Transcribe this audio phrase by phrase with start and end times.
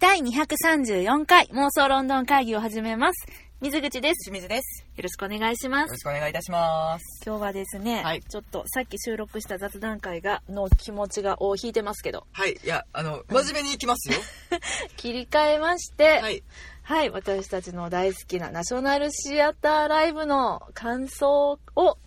[0.00, 3.26] 第234回妄想ロンドン会議を始めます。
[3.60, 4.30] 水口です。
[4.30, 4.86] 清水です。
[4.96, 5.96] よろしくお願いしますよろ。
[5.98, 7.22] しくお願いいたします。
[7.26, 14.18] 今日はですね、はいちょっとさっき収録した雑談会がの気持ちが尾を引いてますけど、はい、いや、あの、真面目にいきますよ。
[14.96, 16.42] 切り替えまして、はい。
[16.82, 21.98] はい、私たちの大好きなナショナルシアターライブの感想を語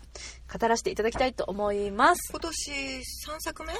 [0.67, 2.31] らせていただきたいと思います。
[2.31, 3.73] 今年3作目？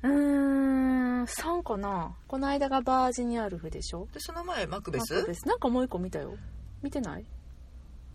[0.00, 4.06] うーん、3かなこの間がバージニアルフでしょ？
[4.12, 6.36] で、その前、マクベスマクベスなんかもう一個見たよ。
[6.82, 7.24] 見てない？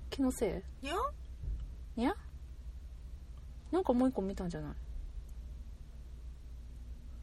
[0.10, 0.88] 気のせい？
[0.88, 0.94] や
[1.98, 2.16] いいや
[3.72, 4.72] なんかもう一個見たんじゃない？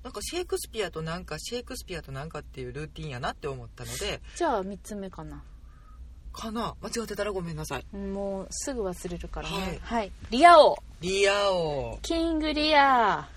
[0.02, 5.42] なんかシェイクスピアとなんか、シェイクスピアとなんかっていうルーティンやなって思ったので、じゃあ3つ目かな。
[6.32, 6.74] かな？
[6.80, 7.96] 間違ってたらごめんなさい。
[7.96, 9.78] もうすぐ忘れるからね。
[9.82, 9.96] は。
[9.96, 10.76] はいいリア王。
[11.00, 13.28] リア王、キングリア。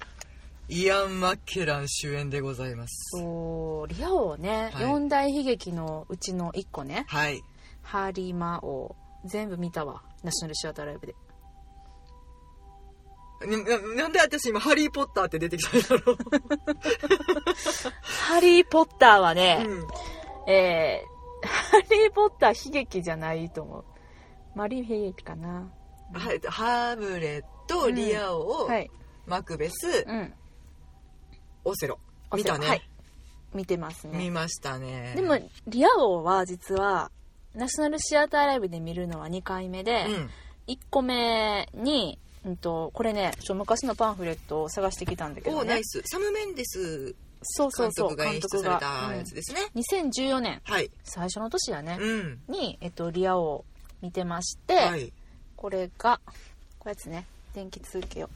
[0.69, 3.17] イアン・マッケラン主演でございます。
[3.17, 7.05] そう、リア王ね、はい四大悲劇のうちの1個ね。
[7.07, 7.41] はい。
[7.81, 8.95] ハリマ王。
[9.25, 10.03] 全部見たわ。
[10.23, 11.15] ナショナルシアターライブで。
[13.45, 16.17] なななんで私今、ハリー・ポッターって出てきたんだろう。
[18.01, 19.73] ハリー・ポッターはね、う
[20.49, 20.51] ん。
[20.51, 23.85] えー、ハリー・ポッター悲劇じゃないと思う。
[24.55, 25.69] マリー悲劇かな。
[26.13, 28.89] はい、ハムレット、リア王、はい。
[29.25, 30.33] マクベス、うん。
[31.65, 31.99] オセロ。
[32.33, 32.67] 見たね。
[32.67, 32.81] はい。
[33.53, 34.17] 見てますね。
[34.17, 35.13] 見ましたね。
[35.15, 37.11] でも、リア王は実は、
[37.55, 40.29] ナショナルシアターライブで見るのは2回目で、うん。
[40.67, 45.83] 1個目に、うんと、これね、ちょ昔のパンフレットを探してきたんだけどねおナイ。
[45.83, 46.01] ス。
[46.05, 49.61] サム・メンデスそうそうそう、監督が演出されたやつですね。
[49.73, 50.89] うん2014年、はい。
[51.03, 52.41] 最初の年やね、うん。
[52.47, 53.65] に、えっと、リア王を
[54.01, 55.11] 見てまして、はい。
[55.55, 56.19] これが、
[56.79, 58.29] これやつね、電気通気を。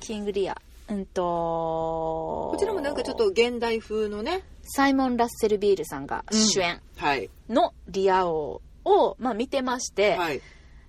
[0.00, 0.60] キングリア。
[0.88, 4.42] うんと、ここちらもなんかちょっと現代風のね。
[4.62, 7.30] サイモン・ラッセル・ビールさんが主演はい。
[7.48, 10.40] のリア王を、まあ、見てまして、はい。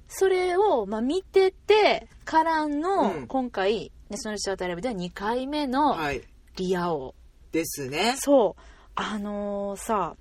[0.08, 6.22] それを、まあ、見ててからの、うん今回ナショナルシアターライブでは2回目のはい。
[6.58, 7.16] リア王、
[7.52, 8.16] ですね。
[8.20, 8.62] そう
[8.96, 10.16] あのーさ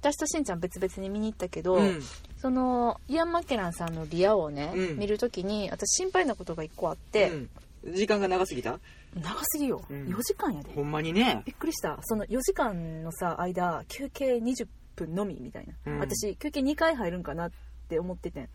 [0.00, 2.02] 私としんちゃん別々に見に行ったけど、うん。
[2.36, 7.50] そのイアン・マッケランさんのリア王をね、うん見るときに私心配なことが1個あって、うん
[7.86, 8.78] 時間が長すぎた？
[9.14, 10.06] 長すぎよ、うん。
[10.06, 10.72] 4時間やで。
[10.72, 11.42] ほんまにね。
[11.44, 11.98] びっくりした。
[12.02, 14.66] その4時間のさ間休憩20
[14.96, 15.98] 分のみみたいな、うん。
[16.00, 17.50] 私休憩2回入るんかなっ
[17.88, 18.48] て思っててん。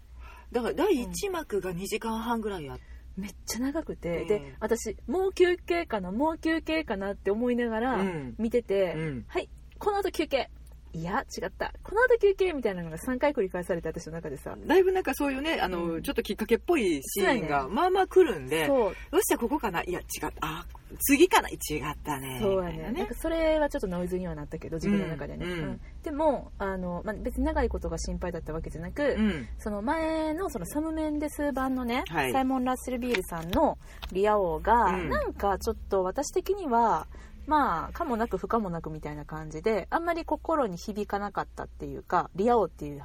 [0.52, 2.80] だから第1幕が2時間半ぐらいやっ
[3.20, 4.28] めっちゃ長くて、うん。
[4.28, 8.36] で私もう休憩かなもう休憩かなって思いながらうん。
[8.38, 9.26] 見てて、うん。
[9.28, 10.50] はいこの後休憩
[10.94, 11.72] いや違った。
[11.84, 14.56] この後休憩みたいなのが3回繰り返されて私の中でさ。
[14.66, 16.02] だいぶなんかそういうね、あの、うん。
[16.02, 18.78] ちょっときっかけっぽいシーンが、まあまあ来るんで、そう。
[18.80, 19.84] よっしゃ、ここかな。
[19.84, 20.32] いや、違った。
[20.42, 20.66] あ、
[21.02, 21.50] 次かな。
[21.50, 21.58] 違っ
[22.04, 22.40] たね。
[22.42, 23.00] そうやみたいなね。
[23.00, 25.52] なんかそれはちょっとノイズにはなったけど自分の中でね、うん。
[25.52, 25.82] うん。
[26.02, 29.48] でもあの、まあ、別に長いことが心配だったわけじゃなく、うん。
[29.60, 32.32] その前のそのサム・メンデス版のね、はい。
[32.32, 33.78] サイモン・ラッセル・ビールさんの
[34.12, 35.10] リア王が、うん。
[35.10, 37.08] なんかちょっと私的には
[37.50, 43.04] まあ可もなく不可もなくみたいな感じであんまり心に響かなかったっていうかリア王っていう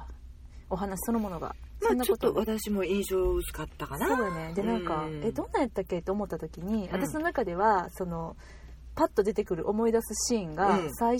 [0.69, 4.07] お話そのものがそんまあちょっなことと私も印象薄かったかな。
[4.07, 4.53] そうだね。
[4.53, 5.23] でなんか、うん。
[5.23, 6.01] えどんなんやったっけ？
[6.01, 6.91] と思った時に、ん。
[6.91, 8.37] 私の中ではその
[8.95, 10.95] パッと出てくる思い出すシーンが、うん。
[10.95, 11.19] 最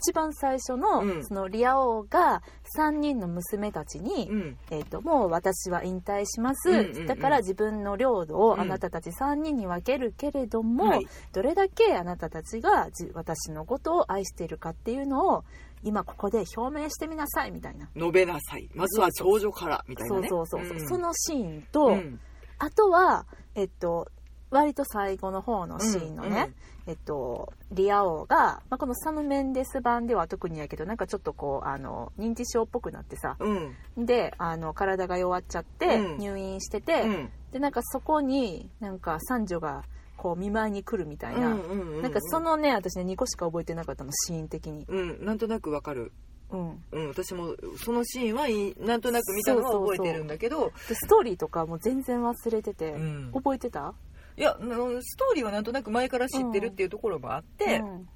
[0.00, 1.24] 一番最初の,、うん。
[1.24, 2.42] そのリア王が
[2.76, 4.56] 3人の娘たちに、うん。
[4.70, 7.06] えー、ともう私は引退します、うんうんうん。
[7.06, 8.40] だから自分の領土うん。
[8.42, 11.06] をあなたたち3人に分けるけれども、はい。
[11.32, 15.44] どれだけあなたたちがじ私のことを愛しているかっていうのを
[15.82, 18.68] 今ここで表明してみなさいみたいな、述べなさい。
[18.74, 20.28] まずは長女から、みたいなそうね。
[20.28, 20.66] そうそう。
[20.66, 20.88] そう、ん。
[20.88, 22.20] そのシーンと、うん。
[22.58, 24.08] あとはえっと
[24.50, 26.52] 割と最後の方のシーンのね、
[26.86, 34.06] えっと、リア王が、まあ、このサム・メンデス版では特にやけどなんかちょっとこうあの認知症っぽくなってさうん。
[34.06, 36.18] であの体が弱っちゃってうん。
[36.18, 37.30] 入院してて、うん。
[37.52, 39.84] でなんかそこになんか三女が
[40.16, 44.84] こう見舞いに来るみたいな、うんうんうんなんかそのね私ね2個しか覚えてなかったのシーン的に。
[44.88, 46.12] うん、なんとなくわかる。
[46.50, 46.82] うん。
[46.92, 47.54] うん、私も
[47.84, 48.46] そのシーンは
[48.86, 50.72] なんとなく見たのは覚えてるんだけど。
[50.88, 53.32] でストーリーとかも全然忘れてて、うん。
[53.32, 53.94] 覚えてた？
[54.38, 58.08] いやストーリーはなんとなく前から知ってるっていうところもあってうん。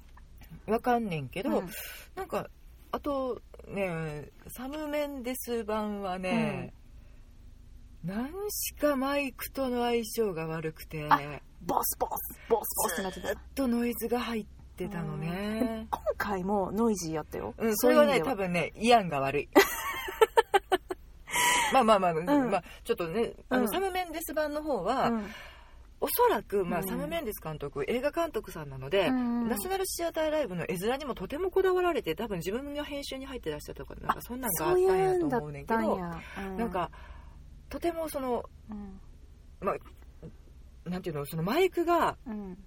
[0.67, 1.69] わかんねんけど、うん。
[2.15, 2.47] なんか
[2.91, 6.73] あとねサム・メンデス版はね、
[8.03, 11.19] 何しかマイクとの相性が悪くてあ
[11.65, 13.27] ボスボスボスボスってなってた。
[13.29, 14.45] ずっとノイズが入っ
[14.75, 15.87] てたのね。
[15.89, 19.49] 今回もノイジーやったよ、うん、それはね多分ねイアンが悪い。
[21.73, 22.25] まあまあまあ、ん。
[22.25, 23.69] まあちょっとねあの、うん。
[23.69, 25.25] サム・メンデス版の方は、うん
[26.01, 26.87] おそらく、まあうん。
[26.87, 29.47] サム・メンデス監督映画監督さんなので、うん。
[29.47, 35.97] ナショナルシアターライブの絵面にもとてもこだわられて多分自分が編集に入ってらっしゃったとかなんかそんなんがあったんやと思うねんけど
[36.57, 36.89] なんか
[37.69, 38.99] とてもそのうん。
[39.61, 42.57] まあなんていうのそのマイクがうん。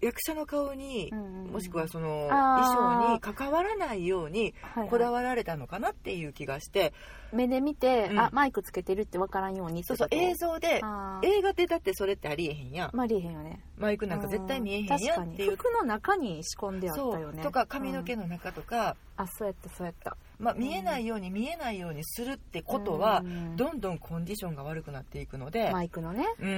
[0.00, 4.54] 役者の顔にもしくはその衣装に関わらないように
[4.88, 6.94] こだわられたのかなっていう気がして、
[7.32, 8.18] 目で見て、うん。
[8.20, 11.26] あマイクつけてるって分からんようにそうそう映像であー。
[11.26, 12.90] 映画でだってそれってありえへんやん。
[12.96, 13.62] まありえへんよね。
[13.76, 15.56] マイクなんか絶対見えへんやんっていう。
[15.56, 20.16] 服の中に仕込んであったそうよねとか髪の毛うんの中とか、あそうやったそうやった。
[20.38, 23.56] まあ、見えないように見えないようにするってことはうん。
[23.56, 26.24] どんどんコンディションが悪くなっていくので、マイクのね。
[26.40, 26.48] うん。
[26.50, 26.54] う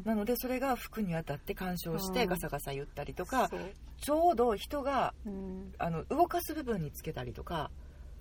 [0.00, 0.02] ん。
[0.04, 2.28] なのでそれが服に当たって干渉してうん。
[2.28, 3.60] ガサガサ言ったりとかそう。
[4.00, 5.72] ちょうど人がうん。
[5.78, 7.70] あの動かす部分につけたりとか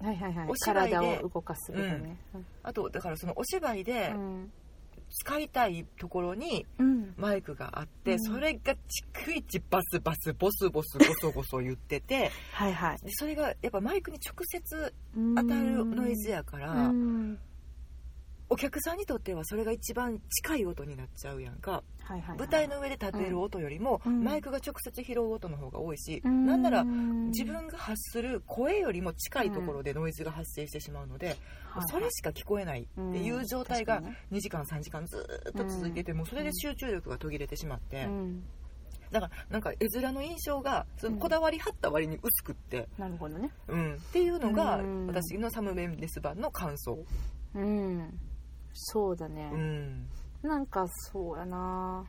[0.04, 0.50] はいはいはい。
[0.50, 0.96] お芝居で。
[0.96, 2.18] 体を動かす部分ね。
[2.62, 4.52] あとだからそのお芝居でうん。
[5.16, 7.14] 使いたいところにうん。
[7.18, 8.20] マイクがあって、うん。
[8.20, 12.98] それが逐一バスバスボスボスボソボソ言っててはいはい。
[12.98, 14.94] でそれがやっぱマイクに直接
[15.36, 17.40] 当当たるノイズやから、うん
[18.54, 21.84] お客さんにとってはそれが一番近い音になっちゃうやんか。
[22.04, 22.38] はいはいはい。
[22.38, 24.24] 舞台の上で立てる音よりも、うん。
[24.24, 26.46] マイクが直接拾う音の方が多いし、うん。
[26.46, 31.38] なんなら自分が発する声よりも近いところでノイズが発生してしまうので、はい
[31.88, 38.44] それしか聞こえないっていう状態が2時間3時間ずーっと続いてて、もうそれで集中力が途切れてしまって、うん。
[39.10, 43.50] だからなんか絵面の印象がそのこだわりはった割に薄くって、なるほどね。
[43.68, 43.96] うん。
[43.96, 45.08] っていうのがうん。
[45.08, 47.04] 私のサム・メンデス版の感想。
[47.56, 48.20] うん
[48.74, 49.50] そうだね。
[49.54, 50.10] うん。
[50.42, 52.06] なんかそうやな。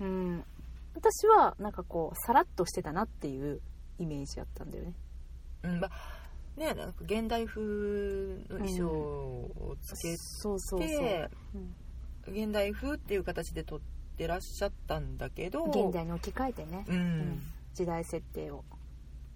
[0.00, 0.44] うん。
[0.94, 3.60] 私はなんかこうさらっとしてたなっていう
[3.98, 4.92] イメージやったんだよね。
[5.64, 5.90] うんまあ
[6.56, 7.60] ね、なんか現代風
[8.48, 11.58] の衣装をつけそうそうそう、て、う。
[11.58, 11.74] ん
[12.26, 13.80] 現代風っていう形で撮っ
[14.16, 17.42] てらっしゃったんだけど現代に置き換えてね、ううんん。
[17.74, 18.64] 時代設定を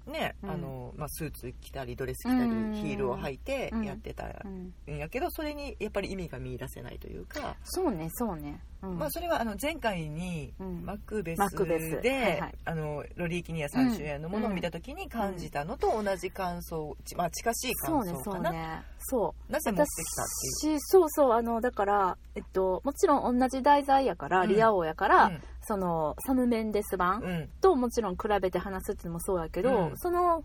[0.09, 0.51] ね、うん。
[0.51, 2.73] あのまあ、スーツ着たりドレス着たり、うん。
[2.75, 3.85] ヒールを履いてうん。
[3.85, 4.73] やってたうん。
[4.93, 8.99] んやけどそれにやっぱり意味が見出せないというか、そうねそうね、うん。
[8.99, 10.85] まあ、それはあの前回にうん。
[10.85, 12.55] マクベスで、はいはい。
[12.65, 18.83] あのロリー・キニアさん主演のものを見た時に感じたのと同じ感想、ちまあ、近しい感想かな、そうね。
[18.99, 19.53] そう。
[19.53, 20.27] なぜ持ってきたっ
[20.63, 20.79] ていう。
[20.79, 24.49] 私そうそうあのだから、えっと、もちろん同じ題材やから、うん。
[24.49, 27.49] リア王やから、うんそのサム・メンデス版うん。
[27.61, 29.99] ともちろん比べて話すっていうのもそうやけど、うん。
[29.99, 30.43] その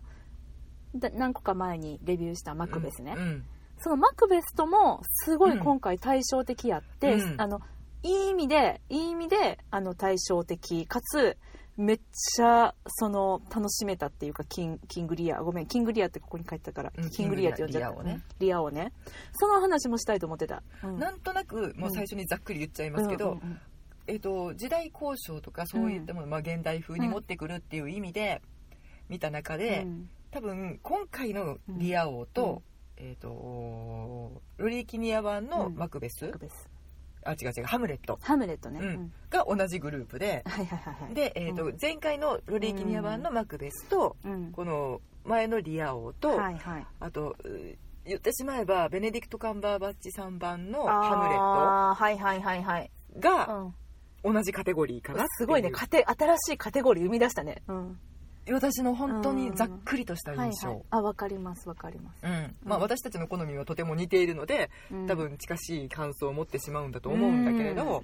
[0.94, 3.44] だ何個か前にレビューしたマクベスね、うん。
[3.78, 5.60] そのマクベスともすごいうん。
[5.60, 7.40] 今回対照的やって、うん。
[7.40, 7.60] あの
[8.02, 11.38] いい意味でいい意味であの対照的かつ
[11.78, 12.00] めっ
[12.36, 17.94] ちゃその楽しめたっていうかキンキングリアごめんキングリアってここに書いてたから、うんキングリアって呼んじゃった。
[17.94, 18.20] リアをね。
[18.38, 18.92] リアをね。
[19.32, 20.98] その話もしたいと思ってた、うん。
[20.98, 23.60] なんとなくもう最初にざっくり言っちゃいますけど、うんうんうん
[24.06, 28.42] えっと時代交渉とかそういったもの、まあ、現代風に持ってくるっていう意味で
[29.08, 30.10] 見た中で、うん。
[30.30, 32.62] 多分今回のリア王と、
[32.96, 33.28] えっ、と
[34.56, 36.68] ロリー・キニア版のマクベス、マクベス。
[37.26, 38.18] あ違う違うハムレット。
[38.20, 38.88] ハムレットね、うん。
[38.88, 39.12] うん。
[39.30, 41.14] が同じグループで、はいはいはいはい。
[41.14, 44.52] で、えーとう前回のロリー・キニア版のマクベスと、うん。
[44.52, 46.86] この前のリア王と、はいはい。
[47.00, 53.74] あとう言ってしまえばベネディクト・カンバーバッチさん版のハムレッああはいはいはいはい、トがうん、
[54.24, 55.70] 同じカテゴリーかなすごいね。
[55.70, 57.98] カテ新しいカテゴリー生み出したね、うん、
[58.50, 62.56] 私の本当にざっくりとしたはい印象、はいあわかりますわかります、うん。
[62.64, 65.06] まあ、私たちの好みはとても似ているので、うん。
[65.06, 68.02] 多分近しい感想を持ってしまうんだと思うんだけれど、うん。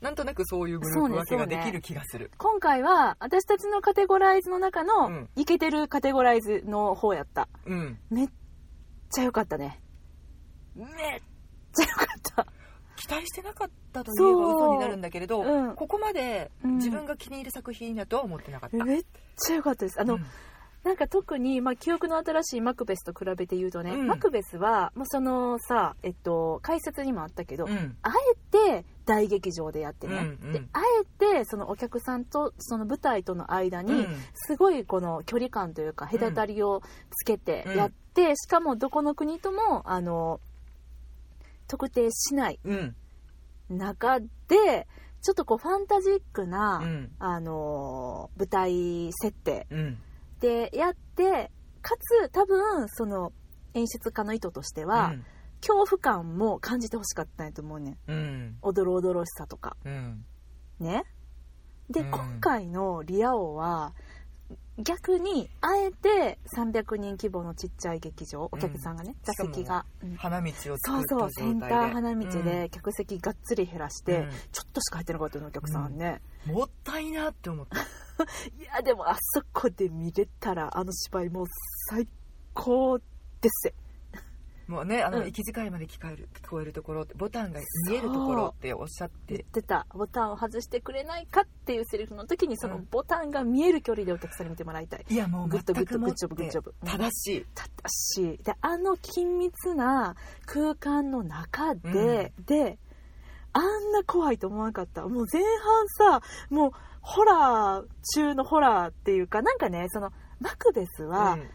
[0.00, 2.30] なんとなくそういうグループ分けができる気がする。
[2.38, 5.28] 今回は私たちのカテゴライズの中うのん。
[5.34, 7.48] イケてるカテゴライズの方やった。
[7.66, 8.28] うん、めっ
[9.10, 9.80] ちゃ良かったね。
[10.76, 10.86] めっ
[11.72, 12.46] ちゃ良かった
[12.98, 15.70] 期待してなかったというば嘘になるんだけれど、う。
[15.70, 15.74] ん。
[15.74, 16.76] ここまでうん。
[16.76, 18.84] 自分が気に入る作品だとは思ってなかった。
[18.84, 19.04] めっ
[19.36, 20.00] ちゃ良かったです。
[20.00, 20.26] あの、うん。
[20.84, 24.06] なんか特に、まあ、記憶の新しいマクベスと比べて言うとね、うん。
[24.06, 27.96] マクベスは、まあ、そのさ、えっと、解説にもあったけど、うん。
[28.02, 30.52] あえて大劇場でやってね、うんうん。
[30.52, 31.04] であえ
[31.40, 34.06] てそのお客さんとその舞台との間に、うん。
[34.34, 40.40] すごいこの距離感というか隔たりをつけてやって、しかもどこの国ともあの
[41.68, 42.96] 特定しないうん。
[43.68, 44.26] 中で
[45.20, 47.10] ちょっとこうファンタジックな、うん。
[47.18, 49.98] あの舞台設定うん。
[50.40, 51.50] でやって
[51.82, 53.32] かつ多分その
[53.74, 55.14] 演出家の意図としては、
[55.60, 57.96] 恐怖感も感じてほしかったんやと思うねん。
[58.06, 58.58] うん。
[58.62, 59.76] おどろおどろしさとか。
[59.84, 60.24] うん。
[60.80, 61.04] ね。
[61.90, 62.10] で、うん。
[62.10, 63.94] 今回のリア王は
[64.78, 70.16] 逆にあえて300人規模のちっちゃい劇場お客さんがね、座席が、うん。
[70.16, 71.18] 花道を作そうった状態で。
[71.18, 74.30] そうセンター花道で客席がっつり減らして、うん。
[74.52, 76.54] ちょっとしか入ってなかったのお客さんね、うん。
[76.54, 77.78] もったいなって思った。
[78.60, 81.46] いやでもあそこで見れたらあの芝居もう
[81.88, 82.08] 最
[82.54, 82.98] 高
[83.40, 83.72] です
[84.68, 85.28] もうねあの、うん。
[85.28, 89.34] 息遣いまで聞こえる聞こえるところってボタンが見えるところっておっしゃって。
[89.34, 89.86] 言ってた。
[89.94, 92.88] ボタンを外してくれないかっていうセリフの時にそのうん。
[92.90, 95.04] ボタンが見える距離でお客さんに見てもらいたい。
[95.08, 97.46] いやもう good good good job good job うん正しい。
[97.54, 102.78] たったしであの緊密な空間の中で、で
[103.54, 105.02] あんな怖いと思わなかった。
[105.02, 105.42] もう前
[105.98, 106.70] 半さもう
[107.00, 110.10] ホラー中のホラーっていうかなんかねその
[110.40, 111.50] マクベスは、うん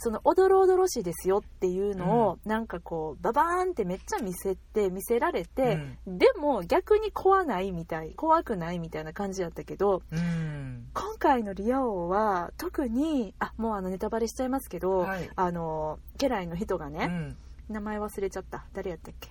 [0.00, 10.88] そのおどろおどろしいですよっていうのを、なんかこうババーンってめっちゃ見せて見せられて、でも逆に怖ないみたい怖くないみたいな感じだったけどうん。
[10.92, 15.30] 今回のリア王は特にあもうあのネタバレしちゃいますけど、はい。
[15.36, 17.36] あの家来の人がね、
[17.68, 17.74] うん。
[17.74, 18.64] 名前忘れちゃった。
[18.72, 19.30] 誰やったっけ？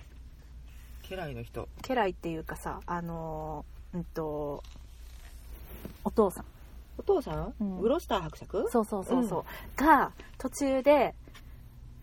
[1.10, 1.68] 家来の人。
[1.86, 4.62] 家来っていうかさあのうんと
[6.04, 6.44] お父さん
[7.00, 7.80] お父さん、うん。
[7.80, 8.64] グロスター伯爵？
[8.68, 9.44] そうそうそうそう、
[9.82, 11.14] が途中で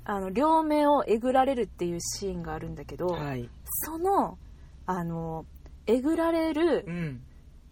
[0.05, 3.49] あの両目をえぐられるっていうシーンがあるんだけど、はい。
[3.85, 4.37] その
[4.85, 5.45] あの
[5.85, 7.21] えぐられるうん。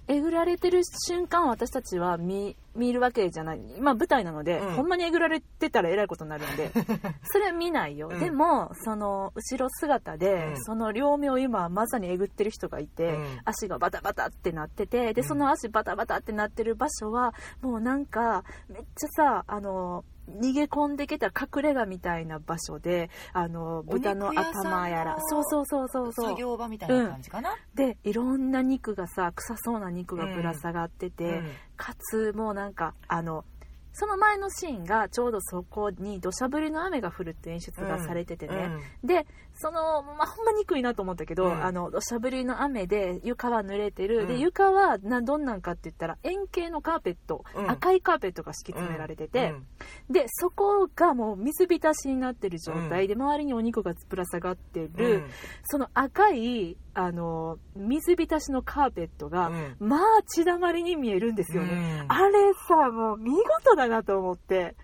[0.08, 3.62] えぐられてる瞬間を私たちは見見るわけじゃない。
[3.78, 4.74] 今舞台なので、うん。
[4.76, 6.72] ほんまにえぐられてたらえらいことになるんで。
[7.24, 8.20] それは見ないよ、うん。
[8.20, 10.64] でもその後ろ姿で、うん。
[10.64, 13.26] その両目を今まさにえぐってる人がいて、うん。
[13.46, 15.28] 足がバタバタってなっててでうん。
[15.28, 26.30] その足バタバタってなってる場所はもうなんかめっちゃさあの逃げ込んできた隠れ家みたいな場所であの豚の頭やらそうそうそうそうそう。
[26.30, 31.52] 作業場みたいな感じかな、でいろんな肉がさ臭そうな肉がぶら下がってて、うん。
[31.78, 33.46] かつもうなんかあの
[33.94, 38.70] その前のシーンがちょうどそこに土砂降りの雨が降るって演出がされててね、
[39.04, 41.64] でその、まあ、ほんま憎いなと思ったけど、うん。
[41.64, 44.28] あの土砂降りの雨で床は濡れてる、うん。
[44.28, 47.72] で床はなどんなんかって言ったら円形のカーペット、うん。
[47.72, 50.14] 赤いカーペットが敷き詰められてて、うん。
[50.14, 53.08] でそこがもう水浸しになってる状態。
[53.08, 55.24] で、周りにお肉がぶら下がってる、
[55.64, 59.76] その赤いあの水浸しのカーペットが、うん。
[59.80, 62.12] まあ血だまりに見えるんですよね、うん。
[62.12, 64.76] あれさもう見事だなと思って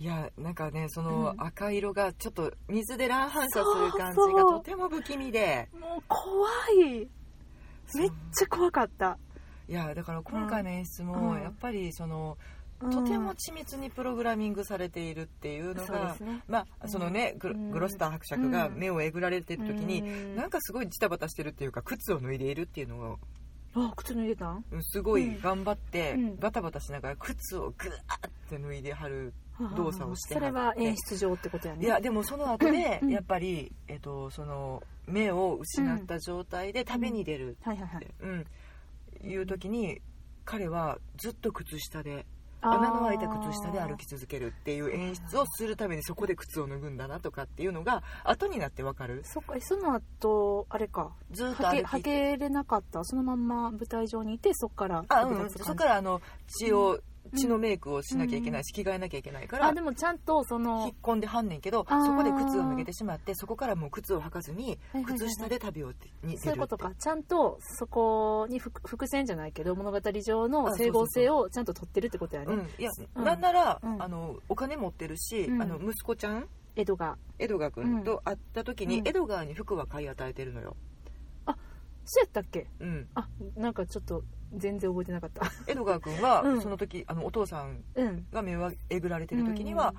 [0.00, 1.06] いやなんかねそうん。
[1.06, 5.68] の赤色がちょっと水で乱反射する感じがとても不気味で。
[5.78, 7.06] もう怖い。
[7.94, 9.18] めっちゃ怖かった、
[9.68, 11.08] いやだから今回の演出うん。
[11.08, 12.38] もやっぱりその、
[12.80, 12.90] うん。
[12.90, 16.16] とても緻密にプログラミングされているっていうのが
[16.48, 17.70] まあそのねグロうん。
[17.70, 20.36] グロスター伯爵が目をえぐられてる時に、うん。
[20.36, 23.18] なんかすごいジタバタしてるっていうか靴を脱いでいるっていうのを
[23.74, 24.56] あ靴脱いでた？
[24.80, 26.36] すごい頑張ってうん。
[26.38, 29.34] バタバタしながら靴をグワーって脱いではる
[29.76, 31.84] 動作をしてそれは演出上ってことやね。
[31.84, 38.46] いやでもその後でうんやっぱり、えっと、その目を失った状態で食べに出るはいはいはいって、うん。
[39.22, 40.00] いう時に
[40.44, 42.26] 彼はずっと靴下で
[42.62, 49.22] 穴の開いた靴下で歩き続けるっていう演出をするためにそこで靴を脱ぐんだなとかっていうのが後になってわかる。
[49.24, 51.12] そっかえその後あれか。
[51.30, 53.02] ずっとはけれなかった。
[53.04, 56.98] そのまんま舞台上にいてそっからあ、うん、そこからあの血を、
[57.36, 62.06] 血のメイクをしなきゃいけないし着替えなきゃいけないからあでもちゃんとそ引のっ込んではんねんけどあー。
[62.06, 66.92] そこで靴を脱げてしまってそこからもう靴を履かずに靴下で旅をにそういうことか。
[66.98, 72.54] ちゃんとそこに伏伏線じゃないけど物語上のあ整合性をちゃんと取ってるってことやね。
[72.54, 73.24] うん、いや、うん。
[73.24, 74.02] なんなら、うん。
[74.02, 75.62] あのお金持ってるし、うん。
[75.62, 77.16] あの息子ちゃん江戸が。
[77.38, 79.08] エドガー君と会った時に、うん。
[79.08, 80.76] エドガーに服は買い与えてるのよ、
[82.04, 82.66] そうやったっけ？
[82.80, 84.22] うん、あなんかちょっと
[84.54, 85.50] 全然覚えてなかった。
[85.66, 86.62] エドガー君は、うん。
[86.62, 88.26] その時あのお父さんうん。
[88.32, 89.94] が目をえぐられてる時には、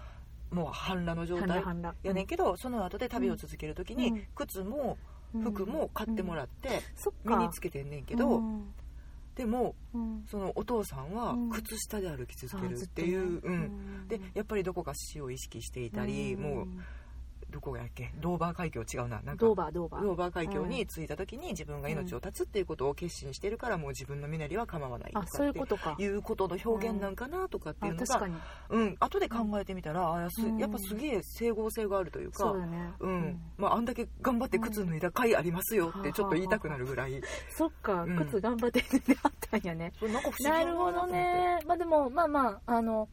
[0.52, 1.64] もう半裸の状態
[2.04, 4.24] やねんけど、その後で旅を続ける時に、うん。
[4.36, 4.98] 靴も
[5.42, 7.38] 服も買ってもらって、そっか。
[7.38, 8.74] 身につけてんねんけど、うん。
[9.36, 10.24] でもうん。
[10.30, 11.50] そのお父さんはうん。
[11.52, 13.54] 靴下で歩き続けるっていう、うん。
[13.54, 13.58] う
[14.04, 14.08] ん。
[14.08, 16.68] でやっぱりどこか死を意識していたり、もう
[17.52, 18.12] どこやっけ？
[18.20, 19.22] ドーバー海峡違うな。
[19.22, 20.02] なんかドーバードーバー。
[20.04, 25.96] ドーバー海峡に着いた時に自分が命を絶つっていうことを決心してるからもう自分の身なりは構わないとかあそういうってことか。
[26.00, 28.36] いうことの表現なんかなとかっていうのがあ確かに。
[28.70, 28.96] うん。
[29.00, 30.58] 後で考えてみたらあやすうん。
[30.58, 32.94] やっぱすげえ整合性があるというかそうだね。
[33.00, 33.42] うん。
[33.58, 37.22] まああんだけ頑張って靴脱いだ回ありますよってちょっと言いたくなるぐらい。
[37.58, 38.04] そっか。
[38.04, 38.16] うん。
[38.18, 39.92] 靴頑張って脱いであったんやね。
[40.02, 41.60] なんか不思議なるほどね。
[41.68, 43.10] まあでもまあまああの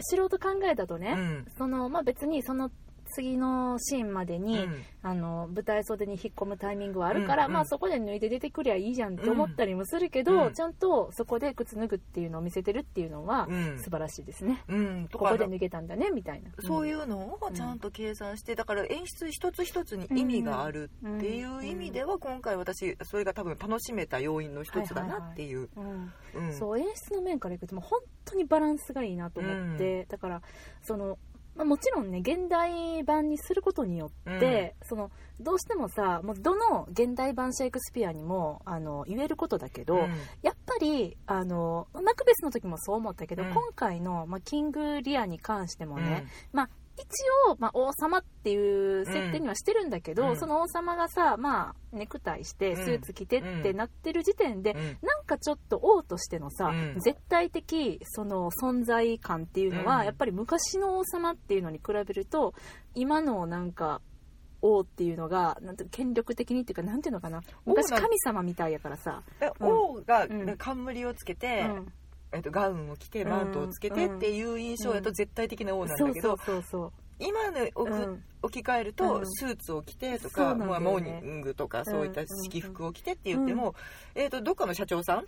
[0.00, 1.46] 素人考えだとね、うん。
[1.56, 2.70] そのまあ別にその
[3.16, 4.82] 次のシーンまでに、うん。
[5.02, 10.52] あの舞台袖に引っ込むタイミングはあるから、うんまあそこで脱いで出てくりゃいいじゃんって思ったりもするけど、うん。
[10.52, 13.78] ちゃんとそこで靴脱ぐっていうのを見せてるっていうのはうん。
[13.78, 15.08] 素晴らしいですね、うん。
[15.12, 16.50] ここで脱げたんだねみたいな。
[16.60, 25.68] そういうのをちゃんと計算してだから演出一つ一つに意味があるっていう意味では今回私それが多分楽しめた要因の一つだなっていう。
[25.76, 26.52] うんうん。
[26.52, 30.42] そう演出の面からいくともう本当にバランスがいいなと思って、だから
[30.82, 31.18] その、
[31.56, 35.10] まあ、もちろんね現代版にすることによって、その
[35.40, 40.00] どうしてもさもうどの現代版シェイクスピアにもあの言えることだけど、うん。
[40.42, 43.50] やっぱりあのマクベスの時もそう思ったけど、うん。
[43.50, 46.58] 今回の、まあ、キングリアに関してもね、うん。
[46.58, 50.36] まあ一応、まあ、王様っていう設定にはしてるんだけど、うん。
[50.36, 52.76] その王様がさ、まあ、ネクタイしてうん。
[52.76, 55.06] スーツ着てってなってる時点で、うん。
[55.06, 57.00] なんかちょっと王としてのさ、うん。
[57.00, 60.04] 絶対的その存在感っていうのは、うん。
[60.04, 62.54] やっぱり昔の王様っていうのに比べると
[62.94, 64.00] 今のなんか
[64.62, 67.42] 王っていうのがなんて権力的にっていうかなんていうのかな。
[67.66, 69.22] 昔神様みたいやからさ、
[69.60, 70.56] 王がうん。
[70.56, 71.92] 冠をつけうて、ん、
[72.32, 77.60] えっと、ガウンを着てマントをつけてっていう印象やと絶対的な王なんだけどうそうそう今の
[78.42, 79.26] 置き換えると、うん。
[79.26, 83.74] スーツを着てとか、そうなんまあ、モーニングとかそういった式服を着てって言っても、
[84.14, 85.24] えー、とどっかの社長さん？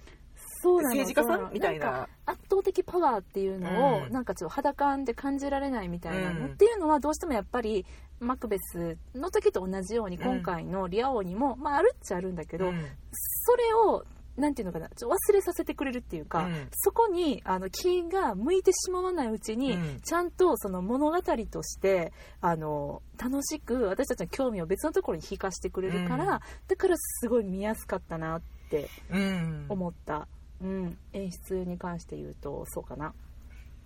[0.60, 1.50] そうなの政治家さん？
[1.50, 2.06] みたいな。
[2.26, 4.12] 圧倒的パワーっていうのを、うん。
[4.12, 6.52] なんかちょっと肌感で感じられないみたいなの、うん。
[6.52, 7.86] っていうのはどうしてもやっぱり
[8.20, 10.24] マクベスの時と同じようにうん。
[10.24, 12.84] 今回のリア王にも、まああるっちゃあるんだけど、うん。
[13.12, 14.04] それを
[14.38, 16.68] なんていうのかな忘れさせてくれるっていうか、うん。
[16.72, 20.00] そこにあの気が向いてしまわないうちに、うん。
[20.00, 26.40] ちゃんとその物語としてあの楽しく私たちの興味を別のところに引かしてくれるから、うん。
[26.68, 29.66] だからすごい見やすかったなってうん。
[29.68, 30.28] 思った、
[30.62, 33.12] うん、演出に関して言うとそうかな。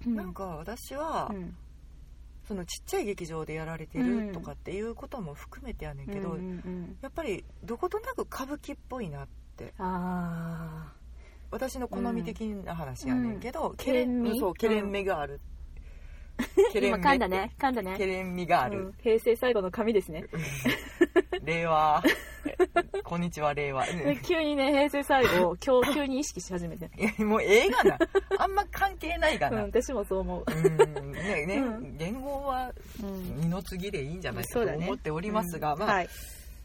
[0.06, 0.14] うん。
[0.14, 1.56] なんか私は、うん。
[2.47, 6.37] そのちっちゃい劇場でやられてるとかっていうことも含めてやねんけど、
[7.00, 9.41] やっぱりどことなく歌舞伎っぽいなって
[9.78, 10.92] あ
[11.50, 13.76] 私の好み的な話やねんけど、ん。
[13.76, 15.42] ケレンケレン味そうケレン味がある、ー
[16.88, 17.52] 今噛んだね。
[17.59, 17.95] 噛んだね。
[17.97, 18.73] ケレン味があうん。
[18.73, 20.25] る、平成最後の紙ですね。
[21.45, 22.02] 令和。
[23.04, 23.85] こんにちは令和。
[23.87, 26.90] で 急にね平成最後今日急に意識し始めて、
[27.23, 27.99] もう映画な。
[28.38, 31.12] あんま関係ないかうん、な、私もそう思う、うん。
[31.12, 31.97] ねね、うん。
[31.97, 33.37] 言語はうん。
[33.40, 36.09] 二の次でいいんじゃないかと思っておりますが、まあ、うんはい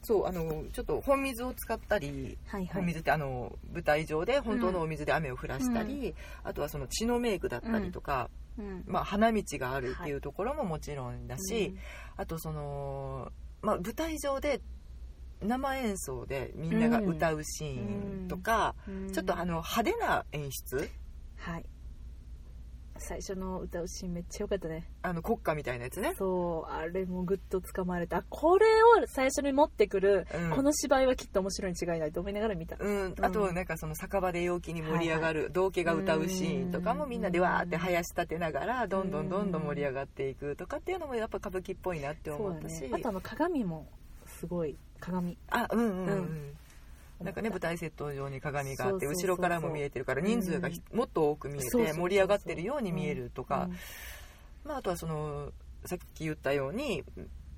[0.08, 2.68] そうあのちょっと本水を使ったりはいはい。
[2.76, 6.16] 本水ってあの舞台上で本当のお水で雨を降らしたり、
[6.46, 8.84] あとはその血のメイクだったりとか、うん。
[8.88, 11.76] まあ、花道があるっていうところももちろんだし、
[12.16, 14.62] あとその、まあ、舞台上で
[15.42, 19.12] 生演奏でみんなが歌うシーンとか、うん。
[19.12, 20.90] ちょっとあの派手な演出
[21.36, 21.66] はい
[23.00, 24.90] 最初の歌うシーンめっちゃ良かったね。
[25.02, 26.14] あの国歌みたいなやつね。
[26.18, 28.24] そうあれもグッと掴まれた。
[28.30, 30.50] これを最初に持ってくる、うん。
[30.52, 42.82] この芝居はきっと面白いに違いないと思いながら見た、うん、あとなんかその酒場で陽気に盛り上がる道家が歌うシーンとかもみんなでわーって囃し立てながらどんどんどんどん盛り上がっていくとかっていうのもやっぱ歌舞伎っぽいなって思ったし。
[42.82, 42.90] ね。
[42.94, 43.88] あとあの鏡も
[44.26, 44.78] すごい。
[45.00, 45.38] 鏡。
[45.50, 46.58] あうんうんうん、うん
[47.24, 54.70] なんかね舞台セット上に鏡があって後ろからも見えてるから人数がひもっと多く見えて盛り上がってるように見えるとか、うん。
[54.70, 55.52] まあ、あとはその
[55.86, 57.04] さっき言ったように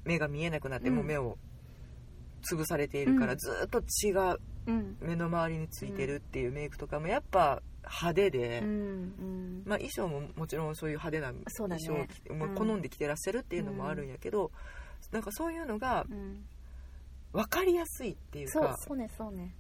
[0.06, 0.96] 目が見えなくなってうん。
[0.96, 1.38] もう目を
[2.50, 3.38] 潰されているから、うん。
[3.38, 4.98] ずっと血がうん。
[5.02, 8.62] 目の周りについてるっていうメイクとかもやっぱ派手で、
[9.66, 11.34] まあ、衣装ももちろんそういう派手な
[11.68, 14.52] 衣装を好んで着てらっしゃるっていうのもあるんやけど、
[15.12, 16.46] なんかそういうのがうん
[17.34, 18.52] 分かりやすいっていうか。
[18.52, 19.56] そうそうねそうね。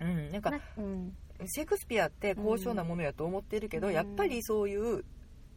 [0.00, 1.16] うん、なんかなうん。
[1.46, 3.92] シェイクスピアって高尚なものやと思ってるけど、うん。
[3.92, 5.04] やっぱりそういう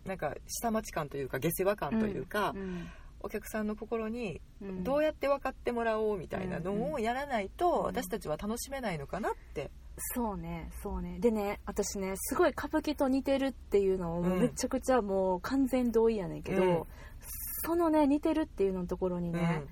[0.05, 2.87] なんか下町感というか下世話感というか、うん
[3.25, 4.83] お客さんの心にうん。
[4.83, 9.71] どうやって分かってもらおうみたいなのをやらないとうん私たちは楽しめないのかなって、
[10.13, 11.19] そうねそうね。
[11.19, 14.39] でね私ねすごい歌舞伎と似てるっていうのをうん。
[14.41, 16.83] めちゃくちゃもう完全同意やねんけど、うん。
[17.65, 19.63] そのね似てるっていうののところにね、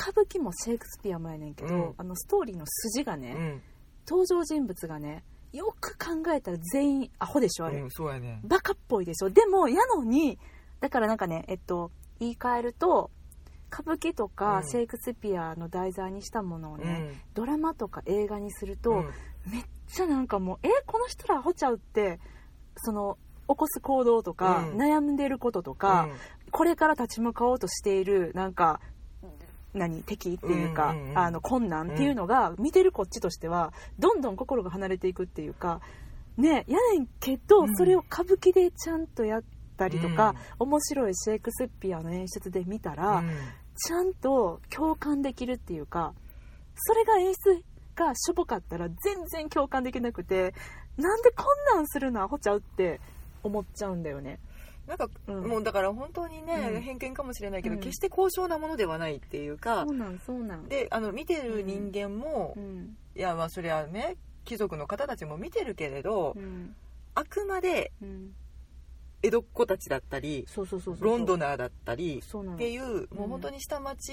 [0.00, 1.94] 歌舞伎もシェイクスピアもやねんけど、うん。
[1.98, 3.42] あのストーリーの筋がね、うん。
[3.42, 3.62] うん
[4.08, 9.30] 登場人物がねよく考えたら全員アホでしょあれ、うんそうやねバカっぽいでしょ。
[9.30, 10.36] でもやのに
[10.80, 13.10] だからなんかねえっと言い換えると
[13.72, 14.30] 歌舞伎とうん。
[14.30, 17.20] かシェイクスピアの題材にしたものをね、うん。
[17.34, 19.04] ドラマとか映画にすると、うん。
[19.52, 22.18] めっちゃなんかもうえこの人らアホちゃうって
[22.78, 24.76] その起こす行動とか、うん。
[24.76, 26.08] 悩んでることとか、
[26.50, 28.80] これから立ち向かおうとしているなんか
[29.74, 31.18] 何敵っていうか、うんうんうん。
[31.18, 35.80] あの困難っていうのが、見てるこっちとしてはどんどん心が離れていくっていうか
[36.36, 37.76] ねやねんけど、うん。
[37.76, 39.42] それを歌舞伎でちゃんとやっ
[39.76, 43.30] たりとか、面白いシェイクスピアの演出で見たら、うん。
[43.82, 46.12] ちゃんと共感できるっていうか
[46.74, 50.54] それが演出がしょぼかったら全然共感できなくて
[50.98, 53.00] なんでこんなんするのアホちゃうって
[53.42, 54.38] 思っちゃうんだよね
[54.90, 55.46] なんか、うん。
[55.46, 56.80] もうだから本当にね、うん。
[56.82, 57.80] 偏見かもしれないけど、うん。
[57.80, 60.68] 決して高尚なものではないっていうかそうなんそうなん。
[60.68, 62.96] であの見てる人間も、うん。
[63.16, 66.74] いやまあそれはね貴族の方たちも見てるけれど、うん。
[67.14, 68.34] あくまでうん。
[69.22, 70.46] 江戸っ子たちだったり
[70.98, 74.12] ロンドナーだったりっていうもう本当に下町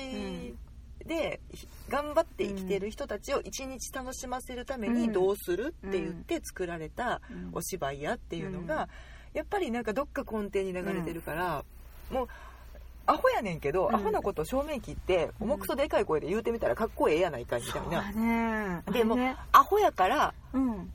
[1.05, 5.13] でひ頑張って生きてる人たちを一日楽しませるためにうん。
[5.13, 7.49] どうするって言って作られたうん。
[7.53, 8.89] お芝居やっていうのが
[9.33, 11.63] やっぱりなんかどっか根底に流れてるから
[12.11, 12.27] もう
[13.05, 13.95] アホやねんけどうん。
[13.95, 18.83] アホなことを正面切ってうん重くそでかい声で言うてみたらかっこええやないかいみたそいうなだね。
[18.91, 19.37] でもね。
[19.51, 20.91] アホやからうん。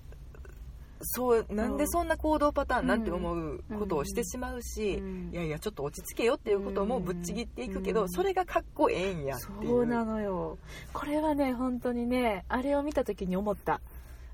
[1.05, 5.31] そうなんでそんな行動パターンなんて思うことをしてしまうし、うん。
[5.33, 8.09] いやいやちょっと落ち着けよっていうこともぶっちぎっていくけど、うん。
[8.09, 9.69] それがかっこええんやっていう。
[9.69, 10.59] そうなのよ。
[10.93, 13.81] これはね本当にねあれを見た時に思った。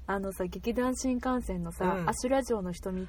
[0.06, 2.08] あのさ劇団新幹線のさ「うん。
[2.10, 3.06] アシュラ城の瞳」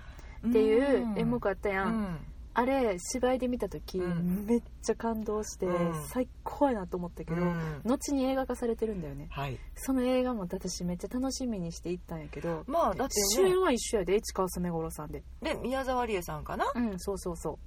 [0.48, 2.18] っていう演目あったやん、うん。
[2.54, 4.46] あれ芝居で見た時、うん。
[4.46, 6.08] めっちゃ感動して、うん。
[6.08, 7.82] 最高やなと思ったけど、うん。
[7.86, 9.28] 後に映画化されてるんだよね。
[9.30, 9.58] はい。
[9.76, 13.26] その映画も私めっちゃ楽しみにして行ったんやけどまあだってね。
[13.36, 15.24] 主演は一緒やで市川染五郎さんで。
[15.42, 16.66] で宮沢りえさんかな？
[16.76, 17.60] うんそうそうそ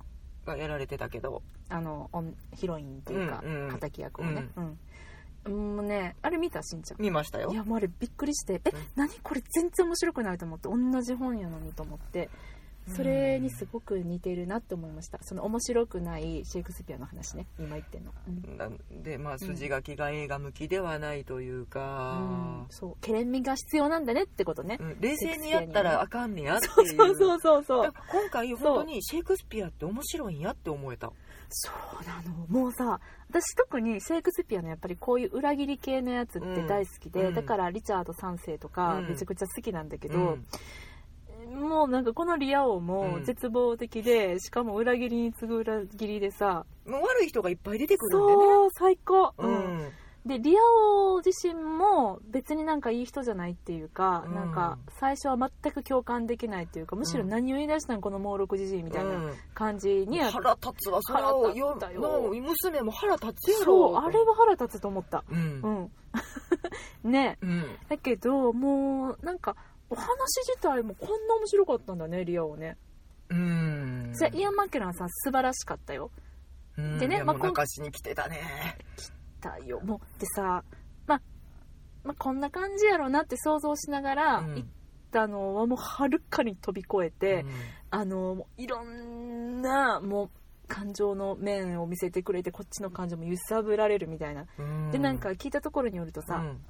[0.44, 0.46] う。
[0.46, 1.42] がやられてたけど。
[1.68, 2.10] あの
[2.54, 3.42] ヒロインというか、
[3.80, 4.46] 敵役をね。
[5.46, 7.50] うん、もうねあれ見たしんちゃん見ましたよ。
[7.50, 8.78] いやもうあれびっくりしてえ、うん。
[8.94, 12.28] 何これ全然面白くないと思って同じ本やのにと思って
[12.88, 15.18] それにすごく似てるなって思いました。
[15.22, 17.46] その面白くないシェイクスピアの話ね。
[17.58, 18.12] 今言ってんの。
[18.26, 21.66] うん、なんでまあ筋書きが映画向きではないといううん。
[21.66, 22.96] か、そう。
[23.00, 25.00] ケレン味が必要なんだねってことね、うん。
[25.00, 26.84] 冷静にやったらあかんねやってそう。
[26.86, 27.64] いうそうそうそう。
[27.64, 31.12] そう今回本当にシェイクスピアって面白いんやって思えた。
[31.50, 32.46] そうなの。
[32.48, 32.98] もうさ
[33.30, 37.34] 私特にシェイクスピアのやっぱりこういう裏切り系のやつって大好きで、うん。
[37.34, 39.08] だからリチャード3世とかうん。
[39.08, 40.46] めちゃくちゃ好きなんだけど、うん
[41.52, 43.24] もうなんかこのリア王もうん。
[43.24, 46.64] 絶望的で、しかも裏切りに次ぐ裏切りでさ。
[46.86, 48.42] もう悪い人がいっぱい出てくるんでね。
[48.42, 49.54] そう最高、ううん。
[49.86, 49.92] ん
[50.24, 54.34] でリア王自身も別になんかいい人じゃないっていうか、うん。
[54.36, 59.34] なんか最初は全く共感できないっていうかむしろ何を言い出したんこの猛録じじいみたいなうん。
[59.52, 62.02] 感じには、腹立つわそれを腹立ったよ。
[62.02, 63.64] よ娘も腹立つやろ。
[63.64, 65.24] そうあれは腹立つと思った。
[65.28, 65.60] うん。
[67.02, 67.10] うん。
[67.10, 67.38] ね。
[67.42, 67.64] うん。
[67.88, 69.56] だけどもうなんか
[69.92, 70.06] お話
[70.46, 72.78] 自体もこんな面白かったんだねリア王ね、
[73.28, 74.12] うん。
[74.14, 76.10] じゃあイアン・マッケランさん素晴らしかったよ。
[76.78, 78.40] うんでねまあいやもう中しに来てたね。
[79.42, 79.80] だよ。
[79.82, 80.64] もうでさ
[81.06, 81.20] まあ
[82.04, 84.54] まあ、こんな感じやろうなって想像しながらうん。
[84.54, 84.68] 行っ
[85.12, 87.44] たのはもうはるかに飛び越えて、
[87.90, 90.30] あのもういろんなもう
[90.68, 94.46] 感情の面を見せてくれてこっちの感情も揺さぶられるみたいな。
[94.58, 94.90] うん。
[94.90, 96.64] でなんか聞いたところによるとさ、うん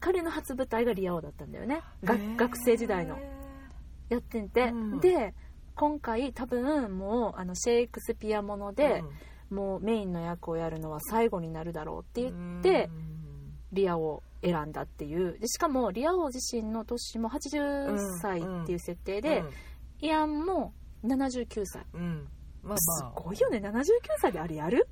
[0.00, 1.80] 彼の初舞台がリア王だったんだよね。
[2.02, 3.18] 学生時代の。
[4.08, 5.00] やってんて、うん。
[5.00, 5.34] で
[5.74, 9.02] 今回多分もうあのシェイクスピアもので、
[9.50, 12.90] もうメインの役をやるのは最後になるだろうって言って、
[13.72, 15.38] リアを選んだっていう。
[15.38, 19.42] でしかもリア王自身の年も80歳っていう設定で、
[20.00, 22.28] イアンも79歳うんうん。
[22.62, 23.12] まあすまあ。
[23.14, 23.58] ごいよね。
[23.58, 23.84] 79
[24.20, 24.86] 歳であれやる？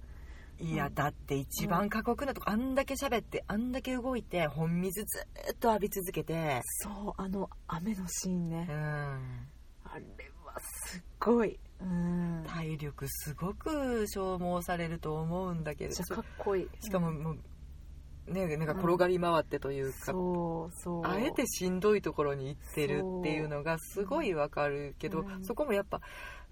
[0.58, 6.60] いやだって一番過酷なとこあんだけ喋ってあんだけ動いて本水ずっと浴び続けて。
[6.82, 8.66] そうあの雨のシーンね。
[8.68, 8.76] うん。
[8.76, 11.58] あれはすっごい。
[11.80, 12.44] うん。
[12.46, 16.68] 体力すごく消耗されると思うんだけどかっこいい。
[16.80, 21.06] しかももうねなんか転がり回ってというか、そうそう。
[21.06, 25.44] あえてしんどいところに行ってるっていうのがすごいわかるけど、うん。
[25.44, 26.00] そこもやっぱ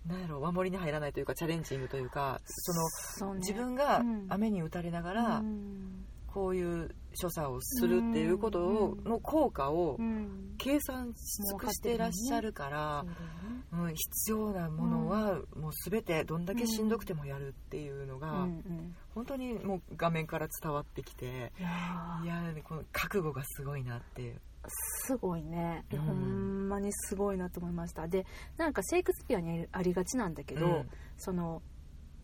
[0.07, 3.41] なんやろ守りに入らないというかチャレンジングというかそのね。
[3.41, 4.27] 自分がうん。
[4.29, 6.05] 雨に打たれながらうん。
[6.27, 10.55] こういう所作をするっていうことをうんの効果をうん。
[10.59, 13.91] 計算し尽くしてらっしゃるからそうだよね。
[13.91, 18.97] うん、必要なものはもう全てどんだけしんどくてもやるっていうのがうんうん。
[19.15, 24.41] 本当にもう画面から伝わってきていやこの覚悟がすごいなっていう。
[24.69, 25.99] すごいね、うん。
[25.99, 28.09] ほんまにすごいなと思いました。
[28.09, 30.89] でなんかシェイクスピアにありがちなんだけど、うん。
[31.17, 31.63] その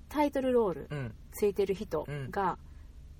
[0.09, 1.15] タイトルロールうん。
[1.33, 2.59] ついてる人が、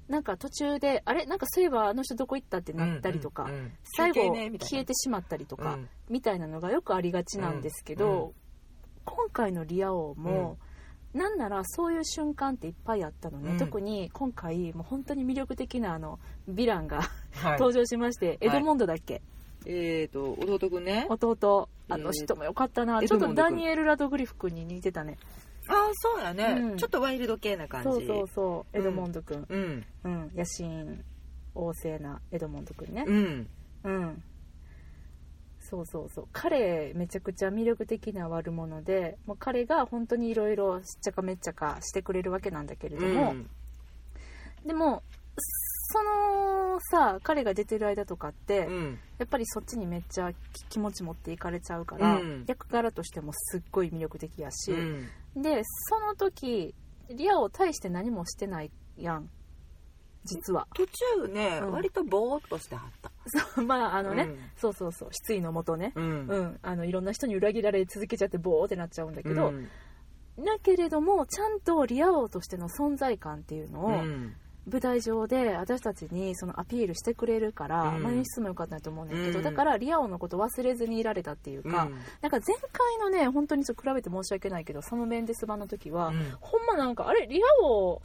[0.09, 1.27] なんか途中であれ？
[1.27, 4.71] なんかそういえばあの人どこ行ったってなったりとか、うんうん最後休憩ねみたいな。
[4.71, 5.89] 消えてしまったりとか、うん。
[6.09, 8.23] みたいなのがよくありがちなんですけど、うん。
[8.23, 8.33] うん。
[9.05, 10.59] 今回のリア王も、
[11.17, 13.59] なんならそういう瞬間っていっぱいあったのね、うん。
[13.59, 17.03] 特に今回もう本当に魅力的なあのヴィランが
[17.33, 17.59] はい。
[17.59, 19.23] 登場しまして、エドモンドだっけ、
[19.65, 21.07] えーと弟くんね。
[21.09, 21.69] 弟。
[21.89, 25.19] あの人もよかったな、えーちょっとダニエル・ラドグリフ君に似てたね。
[25.69, 26.77] ああそうやね、うん。
[26.77, 27.89] ちょっとワイルド系な感じ。
[27.89, 28.79] そうそうそう。
[28.79, 29.85] エドモンド君うん。
[30.05, 31.05] うん、野心
[31.55, 33.05] 旺盛なエドモンド君ね。
[33.07, 33.49] うん。
[33.85, 34.23] うん
[35.69, 36.29] そうそうそう。
[36.33, 43.51] 彼めちゃくちゃ魅力的な悪者でもう彼が本当にいろいろしっちゃかめっちゃかしてくれるわけなんだけれども、うん。
[44.65, 45.03] でも
[45.89, 48.99] そのさ彼が出てる間とかって、うん。
[49.19, 50.37] やっぱりそっちにめっちゃき
[50.69, 56.75] 気持ち持っていかれちゃうから、うん役柄としてもすっごい魅力的やし、うんでその時
[57.11, 59.29] リアを対して何もしてないやん
[60.27, 60.67] 実は。
[60.75, 61.73] 途中ね、うん。
[61.73, 63.11] 割とボーっとしてはった。
[63.27, 64.39] そうまああのね、うん。
[64.57, 66.27] そうそうそう失意のもとね、ううん。
[66.27, 69.69] んあのいろんな人に裏切られ続けちゃってボーってなっちゃうんだけど、うん。
[70.45, 74.37] だけれどもちゃんとリア王としての存在感っていうのを、うん
[74.71, 78.03] 舞台上で私たちにそのアピールしてくれるから、うん。
[78.03, 79.45] まあ、演出も良かったなと思うんだけど、うん。
[79.45, 81.95] だからリア王のこと忘れずにいられたっていうか、うん。
[82.21, 86.33] なんか前回のね本当にちょっと比べて申し訳ないけどサム・メンデス版の時は、うん。
[86.41, 88.03] ほんまなんかあれリア王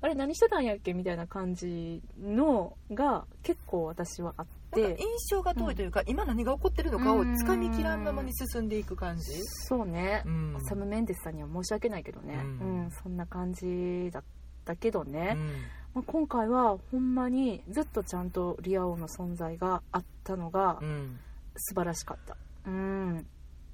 [0.00, 4.54] あれ何してたんやっけみたいな感じのが結構私はあって。
[4.76, 4.96] 印
[5.30, 10.56] 象が遠いというか、今何が起こってるのかをつかみきらんままに進んでいく感じ、そうね、うん。
[10.64, 12.86] サム・メンデスさんには申し訳ないけどね、ううん。
[12.86, 14.24] んそんな感じだっ
[14.64, 15.38] たけどうね、ん
[15.94, 21.18] まあ、今回はほんまにずっとちゃんとリア王の存在があったのがうん
[21.56, 22.36] 素晴らしかった。
[22.66, 23.26] うん。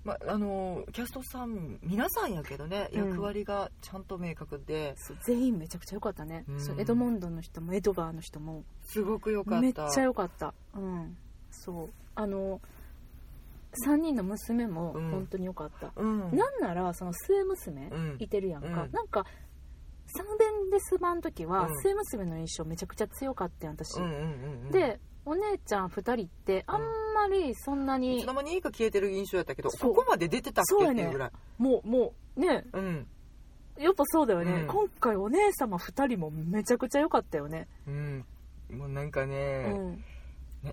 [0.04, 3.08] まあのキャストさん皆さんやけどねうん。
[3.10, 6.60] 役割がちゃんと明確で、そう全員めちゃくちゃ良かったね、うん。
[6.60, 8.64] そうエドモンドの人もエドガーの人も。
[8.82, 9.60] すごく良かった。
[9.60, 10.52] めっちゃ良かった。
[10.74, 11.16] うん。
[11.50, 11.90] そう。
[12.14, 12.60] あの
[13.86, 15.10] 3人の娘もうん。
[15.10, 16.36] 本当に良かった、うん。
[16.36, 18.16] なんならその末娘うん。
[18.18, 18.92] いてるやんか、うん。
[18.92, 19.24] なんか
[20.10, 21.80] サムベンデス版の時はうん。
[21.82, 24.18] 末娘の印象めちゃくちゃ強かったやん私、うんうんうん
[24.66, 24.70] うん。
[24.70, 26.80] でお姉ちゃん2人ってあん
[27.14, 29.94] まりそんないにつ、の間にいいか消えてる印象やったけどそう。
[29.94, 31.30] ここまで出てたっけっていうぐらい。
[31.58, 32.64] もうもうね。
[32.72, 33.06] うん。
[33.78, 34.66] やっぱそうだよね、うん。
[34.66, 38.26] 今回お姉様2人もめちゃくちゃ良かったよね、うん。
[38.70, 39.98] もうなんかうね、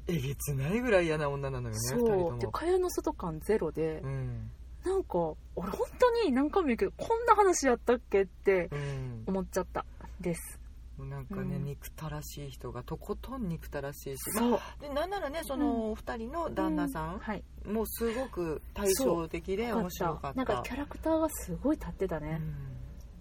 [0.07, 2.39] えげつないぐらい嫌な女なのよねそう。
[2.39, 4.51] で蚊帳の外感ゼロで、うん
[4.85, 9.23] なんか俺本当に何回も言うけどこんな話やったっけってうん。
[9.27, 9.85] 思っちゃった
[10.21, 10.59] です。
[10.97, 11.65] なんかね、うん。
[11.65, 14.59] 憎たらしい人がとことん憎たらしいしそう。
[14.81, 17.43] でなんならねその二人の旦那さんはい。
[17.65, 20.37] もうすごく対照的で面白かった。
[20.37, 22.41] なんかキャラクターがすごい立ってたね。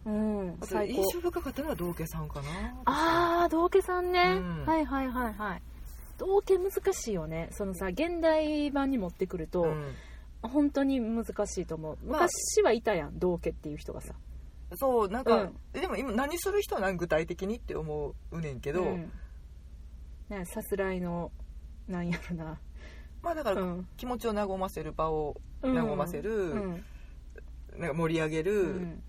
[0.07, 0.59] うん。
[0.63, 1.03] 最高。
[1.03, 2.49] 印象深かったのは道家さんかな。
[2.85, 4.65] ああ道家さんね、うん。
[4.65, 5.63] はいはいはいはい。
[6.19, 7.49] 道家難しいよね。
[7.53, 9.95] そのさ現代版に持ってくると、うん
[10.43, 11.99] 本当に難しいと思う。
[12.05, 12.23] まあ。
[12.23, 14.15] 昔はいたやん道家っていう人がさ。
[14.75, 15.57] そうなんか、うん。
[15.73, 16.97] でも今何する人なん？
[16.97, 19.13] 具体的にって思うねんけど、うん。
[20.29, 21.31] ねさすらいの
[21.89, 22.59] なんやろな。
[23.23, 23.89] まあだからうん。
[23.97, 25.75] 気持ちを和ませる場をうん。
[25.75, 26.85] 和ませるうん。
[27.79, 29.03] なんか盛り上げうるん。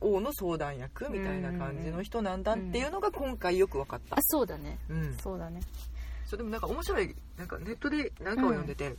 [0.00, 4.16] 王の相談役みたいな感じの人なんだっていうのが今回よく分かった。
[4.16, 4.78] あ、そうだね。
[4.90, 5.60] うん、そうだね。
[6.26, 7.14] そうでもなんか面白い。
[7.38, 8.94] なんかネットでなんかを読んでて、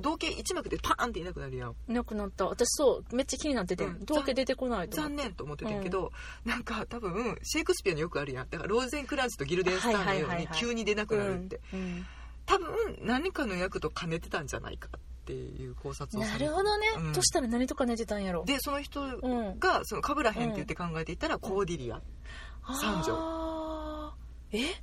[0.00, 1.74] 同型一幕でパーンっていなくなるやん。
[1.88, 2.46] いなくなった。
[2.46, 4.04] 私そうめっちゃ気になってて、うん。
[4.04, 5.16] 道家出てこないと思って。
[5.16, 6.12] 残念と思ってたけど、
[6.44, 8.48] なんか多分シェイクスピアによくあるやん。
[8.48, 10.58] だからローゼンクランツとギルデンスターのようにはいはいはいはい。
[10.58, 12.06] 急に出なくなるって、うん。
[12.46, 12.68] 多分
[13.02, 16.44] 何かの役と兼ねてたんじゃないかっていう考察をなされて。
[16.46, 17.12] るほどね、うん。
[17.12, 18.44] としたら何とか寝てたんやろ。
[18.44, 19.58] でその人うん。
[19.58, 22.00] がその被らへんって言って考えていったらコーディリア、
[22.80, 24.58] 三女あー。
[24.58, 24.82] え？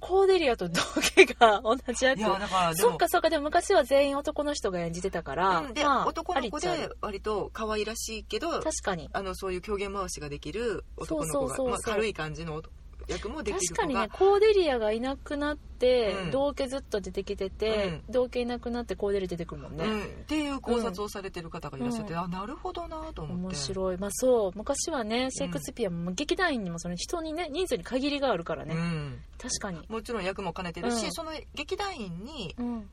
[0.00, 0.80] コーデリアと道
[1.16, 9.08] 家が同じ役いやだからでもそっかそっかでも昔は全員男の人が演じてたから、うんで、まあ男の子ありっちゃあでり割と可愛らしいけど確かに。
[9.12, 11.70] あのそういう狂言回しができる男の子がそうそうそうそう。
[11.70, 12.62] まあ、軽い感じの
[13.10, 16.30] 役もできる確かにねコーデリアがいなくなって、うん。
[16.30, 22.18] 道家ずっと出てきてて、道家いなくなってコーデリア出てくるもんね、うん、っていう考察をされてる方がいらっしゃって、うん。
[22.18, 23.42] あなるほどなと思って。
[23.46, 23.98] 面白い。
[23.98, 29.86] まあそう昔はねシェイクスピアも劇団員にもその人にね人数に限りがあるからね、うん、確かに。
[29.88, 31.12] もちろん役も兼ねてるし、うん。
[31.12, 32.90] その劇団員にうん。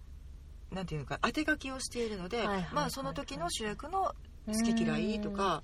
[0.71, 2.67] なんていうのか当て書きをしているので、はいはいはい。
[2.73, 4.13] まあ、その時の主役の
[4.47, 5.61] 好き嫌いとか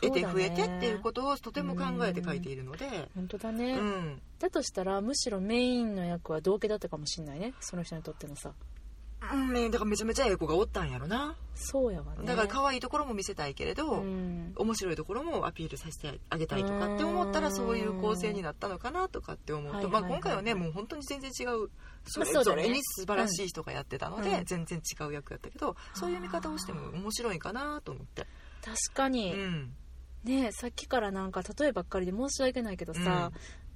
[0.00, 4.20] 得て増えてっていうことをとても考えて書いているので、本当だうね、ん。
[4.38, 7.54] だとしたらむしろメインの役は道家だったかもしれないね。
[7.60, 8.52] その人にとってのさ
[9.32, 10.90] うん、だからめちゃめちゃええ子がおったん。
[10.90, 14.52] やろなそうやわねだから可愛いところも見せたいけれど、うん。
[14.56, 21.70] 面白いところもアピールさせてあげたいとかって思ったらそういう構成になったのかなとかって思うと、まあ、今回はねもう本当に全然違う
[22.06, 24.44] それぞれに素晴らしい人がやってたので、うん。
[24.44, 28.26] 全然違う役やったけどそういう見方をしても面白いかなと思って、
[28.64, 29.72] 確かうに、ん、
[30.24, 31.32] ねさっきからなん。
[31.32, 33.32] か例えばっかりで申し訳ないけどさ、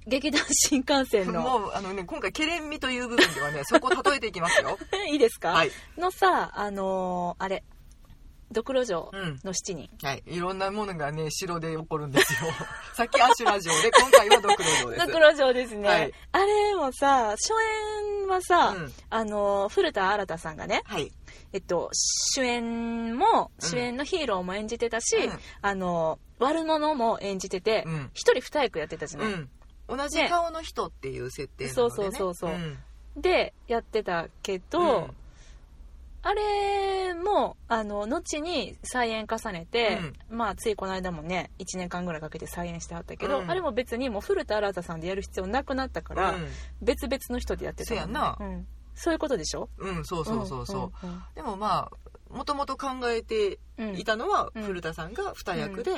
[0.07, 1.41] 劇団新幹線の。
[1.41, 4.77] もうあのね今回ケレン味という部分ではね そこを例えていきますよ。
[5.11, 5.71] いいですか、はい。
[5.97, 7.63] のさあのーあれ
[8.51, 9.39] ドクロ城うん。
[9.43, 10.23] の7人、はい。
[10.27, 12.51] いろんなものがね城で起こるんですよ。
[12.93, 15.07] さっきアシュラ城で今回はドクロ城です。
[15.07, 16.13] ドクロ城ですね、はい。
[16.31, 17.53] あれもさ初
[18.21, 18.93] 演はさ、うん。
[19.09, 21.11] あの古田新太さんがね、はい。
[21.53, 23.69] えっと、主演もうん。
[23.69, 25.39] 主演のヒーローも演じてたし、うん。
[25.61, 28.11] あの悪者も演じててうん。
[28.13, 29.49] 一、人二役やってたじゃない、うん
[29.87, 32.51] 同じ顔の人っていう設定なので、ね、そうそうそうそう。
[32.51, 32.77] ん。
[33.15, 35.11] でやってたけど、うん。
[36.21, 43.51] あれもあの後に再演重ねて、まあついこの間もね1年間ぐらいかけて再演してはったけど、うん。
[43.51, 46.47] あれも別にもう古田新太さんでやる必要なくなったから、うん。
[46.81, 48.37] 別々の人でやってたそうやな。
[48.39, 49.69] うん、そういうことでしょ？
[49.77, 51.23] うん、そうそうそうそう、うん。
[51.35, 51.91] でもまあ
[52.35, 53.59] もともと考えて
[53.97, 54.63] いたのは、うん。
[54.63, 55.91] 古田さんが二役で、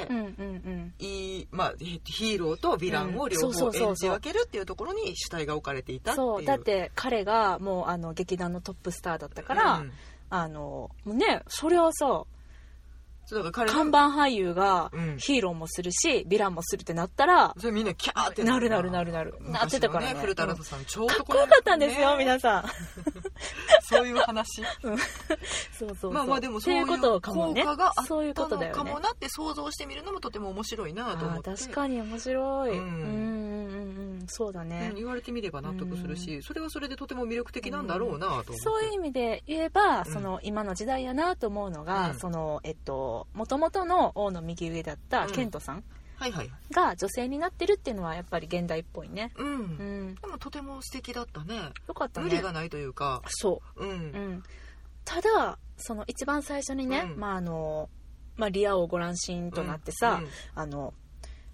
[0.99, 6.27] いいまあ、ヒヒーローとヴィランを両方演じ分けるっていうところに主体が置かれていたっていう。
[6.27, 6.45] そう。
[6.45, 9.91] だって彼がもうあの劇団のトップスターだったから、うん。
[10.29, 12.23] あのねそれはさ
[13.27, 15.17] そうだから彼看の板俳優がうん。
[15.17, 18.69] ヒーローもするしヴィランもするってなったらそれみんなキャーってなる。
[18.69, 20.13] なるなるなるなってたからね。
[20.13, 22.23] 昔の古田新太さん、超かっこよかったんですよ、ね。
[22.23, 22.65] 皆さん。
[23.83, 24.63] そういう話。
[24.81, 24.97] そう
[25.77, 26.11] そうそう。
[26.11, 27.61] まあまあでもそういういうことかもね。
[27.61, 28.77] 効果があそういうったのことだよね。
[28.77, 31.51] かもなって想像してみるのもとても面白いなと思って。
[31.51, 34.25] 確かに面白い、ううんん、うんうんうん。
[34.27, 34.89] そうだね。
[34.91, 40.05] うん、言われてみれば納得するし、それはそれでとても魅力的なんだろうなと思って、そういう意味で言えば、うん。
[40.05, 42.19] その今の時代やなと思うのが、うん。
[42.19, 45.31] そのえっと元々の王の右上だったうん。
[45.31, 45.83] ケントさん
[46.17, 49.31] はいはいが女性になってるっていうのはやっぱり現代っぽいね。
[49.37, 50.15] うん、うん。
[50.15, 51.55] でもとても素敵だったね。
[51.87, 52.25] よかったね。
[52.25, 53.21] 無理がないというか。
[53.27, 53.83] そう。
[53.83, 54.43] うん、うん、
[55.05, 57.19] ただその一番最初にね、うん。
[57.19, 57.89] まああの
[58.35, 60.93] まあ、リア王ご乱心となってさ、うんあの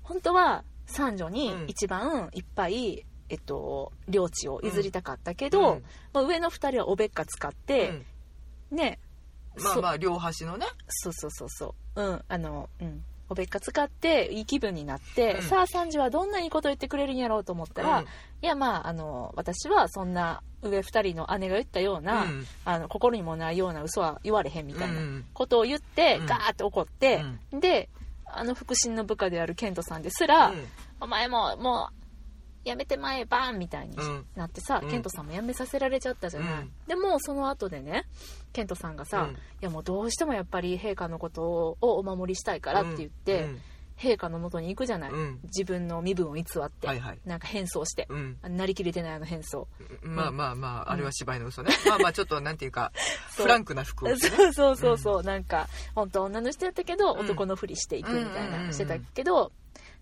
[0.01, 1.65] 本当は三女にうん。
[1.67, 5.83] 一番いっぱい、えっと、領地を譲りたかったけど、うん。
[6.13, 7.91] まあ、上の2人はおべっか使って、
[8.71, 9.12] ねうん
[9.57, 10.65] まあまあ両端のね。
[10.87, 12.01] そうそうそうそう。
[12.01, 13.03] うんあのうん。
[13.29, 15.41] おべっか使っていい気分になって、うん。
[15.43, 18.05] さあ三女はどんないいこと言ってくれるんやろうと思ったら、うん。
[18.05, 18.07] い
[18.41, 22.45] やまああの私はそんな上2人の姉が言ったような、うん。
[22.65, 25.25] あの心にもないような嘘は言われへんみたいなうん。
[25.33, 26.25] ことを言って、うん。
[26.25, 27.89] ガーって怒って、で
[28.25, 30.67] あの腹心の部下であるケントさんですら、うん。
[30.99, 34.25] お前ももうやめてまえバーンみたいにうん。
[34.35, 34.89] なってさ、うん。
[34.89, 36.71] ケントさんも辞めさせられちゃったじゃない、うん。
[36.87, 38.05] でもその後でね
[38.53, 39.33] ケントさんがさ、うん。
[39.33, 43.61] いやもうどうしてもやっぱり陛下のことをお守りしたいからって言って、うん。
[43.97, 45.39] 陛下のもとに行くじゃない、うん。
[45.43, 47.19] 自分の身分を偽って、はいはい。
[47.25, 48.37] なんか変装して、うん。
[48.43, 49.67] なりきれてないあの変装。
[50.01, 51.71] まあまあまああれは芝居の嘘ね。
[51.87, 52.91] まあまあちょっとなんていうか
[53.29, 53.45] そう。
[53.45, 54.35] フランクな服を着てね。
[54.35, 57.19] そうそうそうそう、なんか本当は女の人やったけど、うん。
[57.19, 58.55] 男のふりしていくみたいうんうん。
[58.55, 58.61] うん。
[58.61, 58.73] うなん。
[58.73, 59.51] してたけど、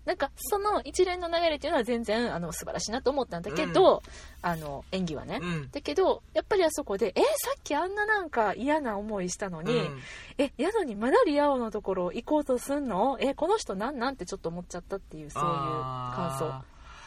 [0.04, 4.02] なんかその一連の流れっていうのは全然あの素晴らしいなと思ったんだけど、
[4.42, 5.70] あの演技はね、うん。
[5.70, 10.00] だけどやっぱりあそこでえさっきあんななんか嫌な思いしたのに、うん。
[10.38, 13.16] えやのにまだリア王のところ行こうとすんの？
[13.20, 16.46] えこの人なんなんてちょっと思っちゃったっていうそういう感想。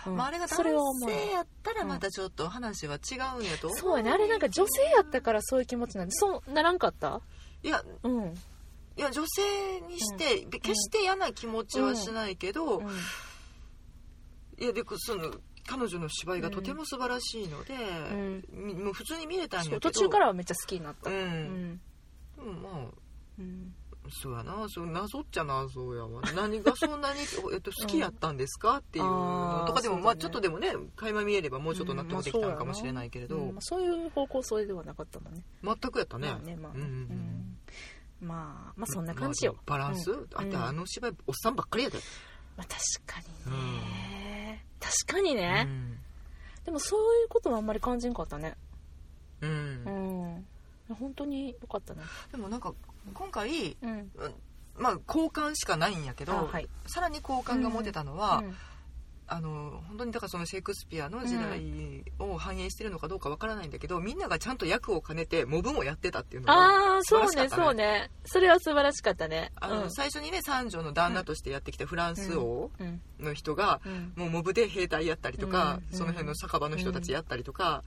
[0.09, 0.17] うん。
[0.17, 0.63] まあ、あれが男
[1.07, 3.79] 性やったらまたちょっと話は違うんやと思う。
[3.79, 7.19] そうやねあれなんか女性やったからそういう気持ちなんでそうならんかった？
[7.63, 8.33] いやうん、うん
[8.97, 12.81] いや女性にして、決して嫌な気持ちはしないけど、
[14.57, 15.31] いやでその
[15.67, 17.73] 彼女の芝居がとても素晴らしいので、
[18.51, 19.73] みもう普通に見れたんやけど。
[19.75, 21.79] そう途中からはめっちゃ好きになった、うん、
[22.37, 23.05] まあ
[23.39, 23.73] うん。
[24.21, 26.21] そうやなそう謎っちゃ謎やわ。
[26.35, 27.21] 何がそんなに、
[27.53, 33.53] えっと、好きやったんですか、っていうのとかでも、あーまあちょっとでもね垣間見えればもうちょっと納得できたのかもしれないけれど、うん。
[33.55, 35.43] まあそういう方向性ではなかったもんね。
[35.63, 36.73] 全くやったね,、まあねまあ。
[36.73, 36.91] ね、うんうん。
[36.91, 37.54] うん
[38.21, 40.27] まあまあそんな感じよ、まあバランス、うん。
[40.35, 41.99] あとあの芝居おっさんばっかりやで、
[42.57, 45.97] まあ、確かにね、確かにね、うん。
[46.65, 48.55] でもそういうことはあんまり感じんかったね。
[49.41, 50.45] うん。
[50.89, 50.95] うん。
[50.95, 52.01] 本当によかったね。
[52.31, 52.73] でもなんか
[53.13, 54.11] 今回うん。
[54.77, 56.67] まあ好感しかないんやけど、あはい。
[56.85, 58.55] さらに好感が持てたのは、うん
[59.27, 68.11] あの本当にだからそのシェイクスピアの時代を反映してるのかどうかわからないんだけど、みんながちゃんと役を兼ねてモブもやってたっていうのがああ素そうねそうね。
[68.25, 69.51] それは素晴らしかったね。
[69.55, 69.91] あの、うん。
[69.91, 73.01] 最初にね三女の旦那としてやってきたフランス王うん。
[73.19, 74.13] の人が、うん。
[74.15, 75.97] もうモブで兵隊やったりとか、うん。
[75.97, 77.83] その辺の酒場の人たちやったりとか、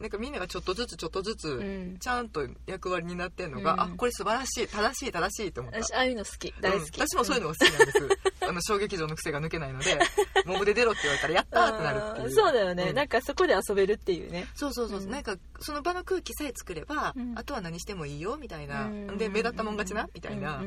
[0.00, 1.98] なんかみんながちょっとずつちょっとずつ、うん。
[1.98, 3.80] ちゃんと役割になってんのが、うん。
[3.80, 5.82] あこれ素晴らしい正しい正しいと思った。
[5.82, 7.06] 私ああいうの好き大好き、うん。
[7.06, 7.98] 私もそういうのが好きなんです、
[8.48, 9.98] あの小劇場の癖が抜けないので
[10.46, 12.26] モブで出ろって言われたらやったーってなるっていう。
[12.28, 12.94] うんそうだよね、うん。
[12.94, 14.46] なんかそこで遊べるっていうね。
[14.54, 15.06] そうそうそう、う。
[15.06, 15.10] ん。
[15.10, 17.38] なんかその場の空気さえ作れば、うん。
[17.38, 19.18] あとは何してもいいよみたいな、うん。
[19.18, 20.62] で目立ったもん勝ちなみたいな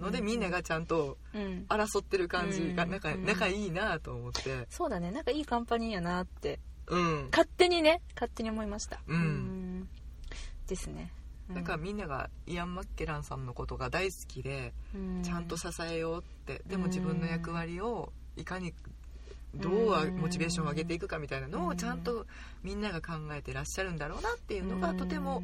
[0.00, 1.66] のでみんながちゃんとうん。
[1.68, 2.90] 争ってる感じがうん。
[2.90, 3.24] 仲,、うん。
[3.26, 4.66] 仲いいなと思って。
[4.70, 5.10] そうだね。
[5.10, 7.28] なんかいいカンパニーやなってうん。
[7.30, 9.00] 勝手にね勝手に思いました。
[9.06, 9.80] うん。
[9.80, 9.88] ん。
[10.66, 11.12] ですね。
[11.48, 15.22] なんかみんながイアン・マッケランさんのことが大好きで、うん。
[15.22, 18.74] ちゃんと支えようってでも自分の役割をいかに
[19.54, 21.66] どううんモチベーションを上げていくかみたいなのうん。
[21.68, 22.26] をちゃんと
[22.62, 25.42] みんなが考えてらっしゃるんだろうなっていうのがとても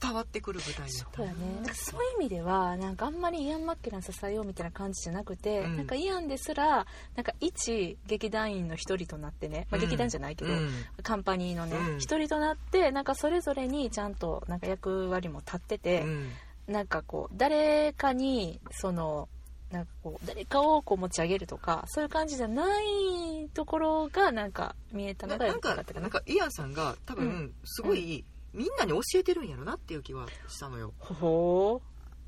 [0.00, 1.16] 伝わってくる舞台だった。
[1.16, 1.38] そうやね。
[1.74, 5.76] そういう意味ではなんかあんまりイアン・マッケラン支えようみたいな感じじゃなくて、うん。
[5.78, 6.86] なんかイアンですら
[7.16, 10.70] なんか一劇団員の一人となってね、まあ、劇団じゃないけど、うん。
[11.02, 11.98] カンパニーのねうん。
[11.98, 16.30] 一、人となってなんかそれぞれにちゃんとなんか役割も立ってて、うん。
[16.68, 19.28] なんかこう誰かにその
[19.72, 30.92] なんかこう誰かをこう持ち上げるとかそういう感じじゃないところがなんか見えたのが良ななんかかったかなんなかイアンさんが多う分すごいみんなに教えてるんやろなっていう気はしたのよ。
[30.98, 31.80] ほ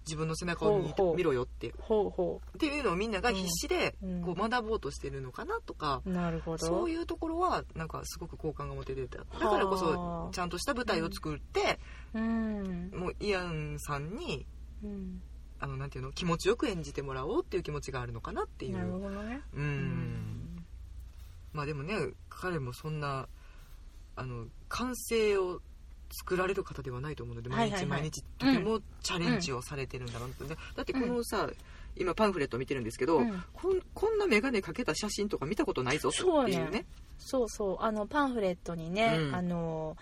[0.05, 1.69] 自分の背中を見見ろよって。
[1.69, 2.11] うほう。
[2.11, 4.23] ほっていうのをみんなが必死でうん。
[4.23, 6.67] こう学ぼうとしてるのかなとかうなるほど。
[6.67, 10.29] そういうところはなんかすごく好感が持ててただからこはあ。
[10.29, 11.79] そちゃんとした舞台を作って
[12.15, 14.47] うん、もうイアンさんに
[14.85, 15.23] うん、
[15.61, 19.41] あのなんていうの気持ちよく演じてもらおうっていう気持ちがあるのかなっていなるうほどね。
[19.55, 20.65] ううん。
[21.53, 21.95] まあでもね
[22.29, 23.29] 彼もそんな
[24.17, 25.61] あの完成を
[26.13, 31.49] 作られる方ではないと思うので毎日毎日とてもチャレンジをされてるんだろうなって、ねだってこのさ、
[31.97, 33.45] 今パンフレット見てるんですけど、うん。
[33.53, 36.55] こんこんな眼鏡かけた写真とか見たことないぞってそうね。
[36.55, 36.85] いうね。
[37.19, 37.77] そうそう。
[37.81, 39.35] あのパンフレットにね、うん。
[39.35, 39.97] あの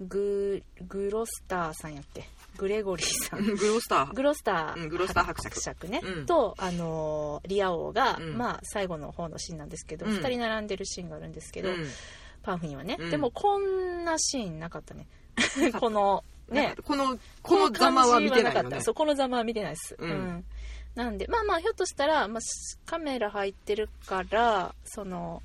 [0.00, 3.44] ググロスターさんやっけグレゴリーさん。
[3.44, 4.12] グロスター。
[4.12, 5.60] グロスターうんグロスター伯爵。
[5.60, 6.26] 爵ね、うん。
[6.26, 8.36] とあのリア王が、うん。
[8.36, 10.12] まあ最後の方のシーンなんですけど、うん。
[10.16, 11.86] 2人並んでるシーンがあるんですけど、うん。
[12.42, 13.10] パンフにはね、うん。
[13.10, 15.06] でもこんなシーンなかったね
[15.78, 16.74] この ね。
[16.84, 20.44] このこのざまは見てないそうこのざまは見てないです、うん。
[20.94, 22.40] なんでまあまあひょっとしたら、まあ、
[22.86, 25.42] カメラ入ってるからその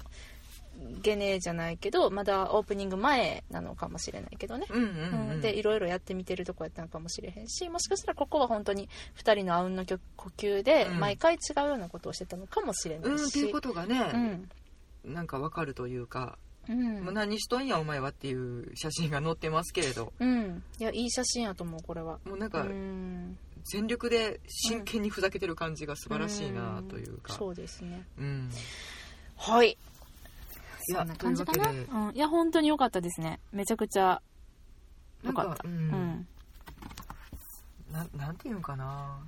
[1.01, 5.41] ゲネじゃないけどまだオープニング前なのかもしれないけどね、うんうんうん、うん。
[5.41, 9.97] でいろいろやってみてるとこやったのかもしれへんしもしかしたらここは本当に2人のあうんの呼
[10.37, 10.99] 吸でうん。
[10.99, 14.49] 毎回違うようなことをしてたのかもしれなうんっていいしうことがうね、ん。
[15.05, 16.37] なんかわかるというか、
[16.67, 17.03] うん。
[17.03, 20.13] まあ何しとんやお前はっていう写真が載ってますけれど。
[20.19, 20.63] うん。
[20.79, 22.19] いやいい写真やと思うこれは。
[22.25, 23.37] うもうなんかん。
[23.63, 28.05] 全力で真剣にふざけてる感じが素晴らしいなというか、そうですね。
[28.19, 28.49] うん。
[29.37, 29.77] はい。
[30.87, 31.63] いやそんな感じかな？
[31.69, 33.39] といううん、いや本当に良かったですね。
[33.51, 34.21] めちゃくちゃ
[35.23, 35.49] 良かった。
[35.49, 35.71] なんかうん。
[35.71, 36.27] うん。
[37.91, 39.19] ななんていうんかな？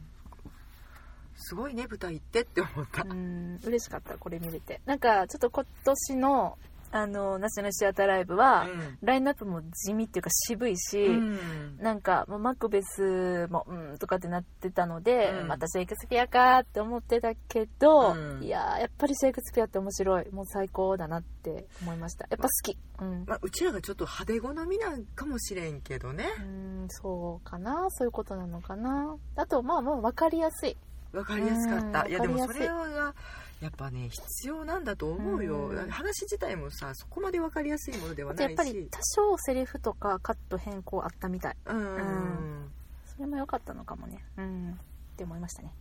[1.36, 3.60] すごいね舞台行ってって思った、うん。
[3.64, 4.82] 嬉しかったこれ見れて。
[4.86, 6.58] なんかちょっと今年の
[6.92, 8.68] あのナショナルシアターライブは、
[9.02, 11.78] ラインナップも地味っていうか渋いし、うん。
[11.80, 15.48] なんかもうマクベスもうんとかってなってたので、うん。
[15.48, 18.44] またシェイクスピアかって思ってたけど、うん。
[18.44, 20.32] いやーやっぱりシェイクスピアって面白い。
[20.32, 22.26] もう最高だなって思いました。
[22.30, 22.78] やっぱ好き。
[23.00, 26.26] うん、まあ、うちらがちょっと派手好みなんかもしれんけどね。
[26.40, 27.88] うんそうかな。
[27.90, 29.16] そういうことなのかな。
[29.36, 30.78] あとまあまあ分かりやすい。
[31.14, 32.84] わかりやすかった、うんいやでもわかりやすい。
[32.84, 33.16] それは
[33.62, 35.90] やっぱね必要なんだと思うよ、うん。
[35.90, 38.56] 話自体もさそこまでわかりやすいものではないし。
[38.56, 41.58] ぱり多少セリフとかカット変更あったみたい。
[41.66, 42.72] うん、ん。
[43.06, 44.24] それも良かったのかもね。
[44.38, 44.72] うん。
[44.72, 45.74] って思いましたね。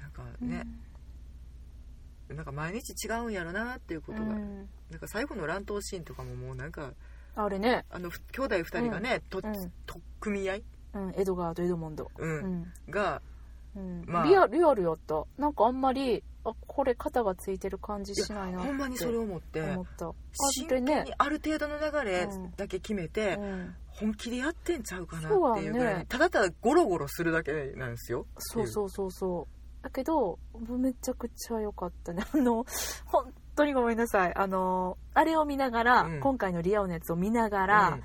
[0.00, 0.66] なんかね、
[2.28, 4.68] なんか毎日違うんやろなっていうことが、うん。
[4.90, 6.92] なんか最後の乱闘シーンとかももうなんか
[7.34, 9.52] あれね、あのふ兄弟2人がね、とうん。
[9.86, 10.64] とっ組み合い、
[10.94, 12.08] うん、エドガーとエドモンド。
[12.16, 12.30] うん。
[12.30, 12.72] うん。
[12.88, 13.20] が
[13.76, 14.04] うん。
[14.06, 14.26] まあ。
[14.26, 15.24] リアルリアルやった。
[15.38, 18.68] なんかあんまりあこれ肩がついてる感じしないなって。
[18.68, 19.62] ほんまにそれを思って。
[19.62, 20.08] 思った。
[20.08, 20.12] あ
[20.52, 22.52] 真剣にある程度の流れうん。
[22.56, 23.74] だけ決めて、うん。
[23.86, 28.26] 本気でやってんちゃうかなっていうぐらい、ただただゴロゴロするだけなんですよ。
[28.38, 29.84] そうそうそうそう。
[29.84, 32.24] だけどめちゃくちゃ良かったね。
[32.32, 32.66] あの
[33.06, 34.34] 本当にごめんなさい。
[34.34, 36.20] あのあれを見ながら、うん。
[36.20, 38.02] 今回のリアオのやつを見ながら、うん。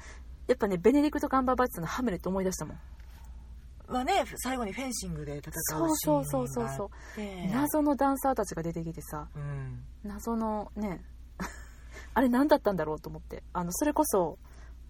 [0.47, 2.79] やっぱねベネディクト・ガンバーバッツのハムレット思い出したもん
[3.89, 6.69] まあね最後にフェンシングで戦うシーンそうそうそう。
[6.69, 6.89] そう
[7.51, 9.27] 謎のダンサーたちが出てきてさ。
[9.35, 9.83] うん。
[10.03, 11.03] 謎のね
[12.13, 13.43] あれ何だったんだろうと思って。
[13.53, 14.37] あのそれこそ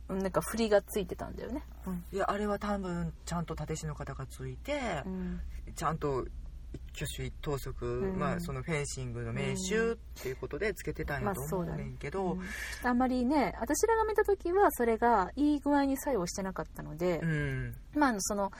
[0.09, 1.63] うんなんか振りがついてたんだよね。
[1.87, 2.03] うん。
[2.11, 5.41] いやあれは多分ちゃんと立師の方がついて、うん。
[5.75, 6.25] ちゃんと
[6.73, 8.19] 一挙手一投足、ん。
[8.19, 12.41] まあ、そのフェンシングの名手っていうことでつけてたんやと思うねんけど、うん。
[12.83, 17.75] あんまりね私らが見た時はそれがいい具合に作用してなかったのでう、ん。
[17.95, 18.51] まあその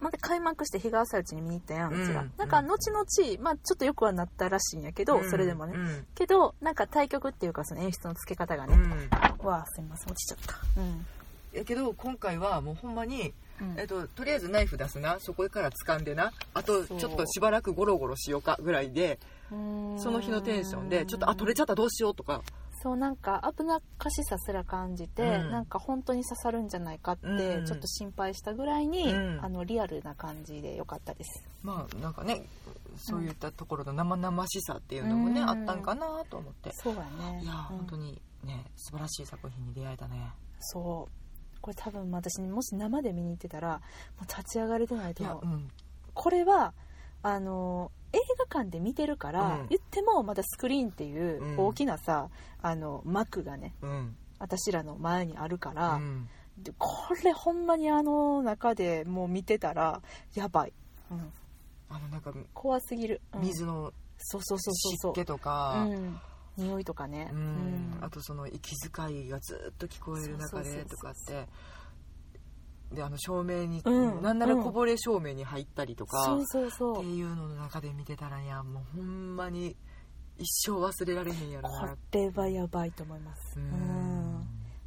[0.00, 2.32] また開幕して日が浅いうちに見に行ったやんうちら、うん。
[2.36, 5.30] なんか後々、まあ、ちょっとよくはなったらしいんやけど、うん。
[5.30, 6.06] それでもね、うん。
[6.14, 9.46] けどなんか対局っていうかその演出の付け方がね、うん。
[9.46, 10.80] わあすいません落ちちゃった。
[10.80, 11.06] うん。
[11.52, 13.74] やけど今回はもうほんまに、うん。
[13.78, 15.18] えっと、とりあえずナイフ出すな。
[15.20, 16.32] そこから掴んでな。
[16.54, 19.18] あとちょっとしばらくゴロゴロしようかぐらいで
[19.50, 22.42] その日のテンションでちょっとあ取れちゃったどうしようとか
[22.80, 25.50] そうなんか危なっかしさすら感じて、うん。
[25.50, 29.44] なんか本当に刺さるんじゃないかってうんちょっと心配したぐらいに、うん。
[29.44, 31.44] あのリアルな感じで良かったです。
[31.62, 32.42] まあなんかね
[32.96, 35.48] そういったところの生々しさっていうのもね、うん。
[35.48, 36.70] あったんかなと思って。
[36.74, 37.00] そうや
[37.30, 37.42] ね。
[37.42, 37.78] いや、うん。
[37.78, 40.32] 本当にね素晴らしい作品に出会えたね。
[40.60, 41.12] そう。
[41.60, 43.78] これ多分私もし生で見に行ってたらも
[44.22, 45.44] う立ち上がれてないいと思う。
[45.44, 45.68] やうん。
[46.14, 46.74] これは
[47.30, 49.66] あの映画館で見てるから、うん。
[49.68, 51.58] 言ってもまだスクリーンっていううん。
[51.58, 52.28] 大きなさ、
[52.62, 54.16] あの幕がねうん。
[54.38, 56.28] 私らの前にあるから、うん。
[56.62, 56.88] でこ
[57.22, 60.02] れほんまにあの中でもう見てたら
[60.34, 60.72] やばい、
[61.08, 61.32] うん、
[61.88, 63.42] あのなんか怖すぎる、うん。
[63.42, 66.20] 水のそうそうそうそう湿気とうか、ん、
[66.56, 67.38] 匂いとかね、うん。
[67.38, 67.98] うん。
[68.00, 71.46] あとその息遣いがずっと聞こえる中でとかって
[72.92, 76.98] であの照明に、うんなんならこぼれ照明に入ったりとか、そうそうそう。
[76.98, 79.76] っていうのの中で見てたらいやもうほんまに
[80.38, 81.80] 一生忘れられへんやろな。
[81.80, 83.58] これはやばいと思います。
[83.58, 83.68] ううん。
[83.68, 84.46] ん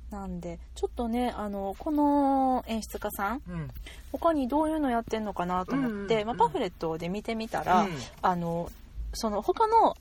[0.09, 3.67] なんでちょっとねあのこの演出家さんうん。
[4.11, 6.27] 他にどういうのやってんのかなと思って、うん。
[6.27, 7.91] まあ、パンフレットで見てみたら、うん。
[8.21, 8.71] あの
[9.13, 9.95] その他の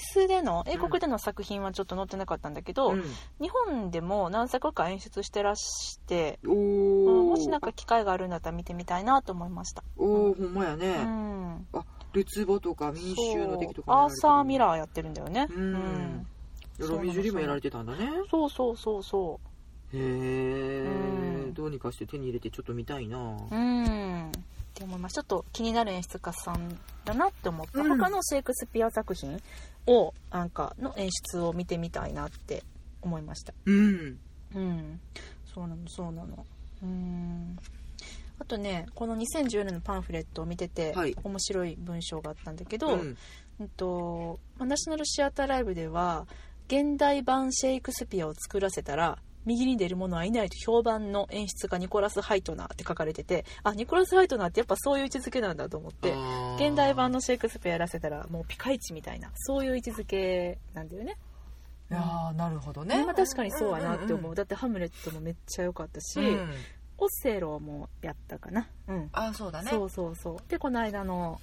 [0.00, 3.02] スでの英国での作品はちょっと載ってなかったんだけど、うん。
[3.40, 15.46] 日本でも何作か演出してらして、もしなんか機会があるんだったら見てみたいなと思いました、おーほんまやうね、ん、あルツボとか民衆の敵とかアーサー・ミーラーやってるんだよね。
[15.50, 16.26] うん。
[16.78, 18.10] ヨロミジュリもやられてたんだね。
[18.30, 19.38] そうそうそうそ
[19.92, 20.86] へえ、
[21.44, 21.54] うん。
[21.54, 23.18] どうにかして手に入れてちょっと見たいな。
[23.18, 24.32] ううん
[24.70, 25.14] って思います。
[25.14, 27.88] ちょっと気になる演出家さんだなって思った、うん。
[27.88, 29.40] 他のシェイクスピア作品
[29.86, 32.62] をなんかの演出を見てみたいなって
[33.02, 33.52] 思いました。
[33.66, 34.18] うん。
[34.54, 35.00] うん。
[35.52, 36.46] そうなのそうなの。
[36.82, 37.58] うん。
[38.38, 41.16] あとねこの2010年のパンフレットを見てて、はい。
[41.22, 43.16] 面白い文章があったんだけど、うん。
[43.60, 46.26] うんとまあナショナルシアターライブでは
[46.68, 56.14] 現代版シェイクスピアを作らせたら右に出る者はいないと評判の演出家ニコラス・ハイトナーって書かれててあニコラス・ハイトナーってやっぱそういう位置づけなんだと思って
[56.56, 61.16] 現代版のシェイクスピアやらせたらもうピカイチみたいなそういう位置づけなんだよね。
[61.90, 62.98] いやーなるほどね。
[62.98, 66.50] ねまあ、確かにそうやなって思う,、んんんだってハムレットもめっちゃ良かったし、うん。
[66.98, 68.68] オセロもやったかな。
[68.86, 69.08] うん。
[69.12, 69.70] あそうだね。
[69.70, 70.36] そうそうそう。
[70.48, 71.40] でこの間の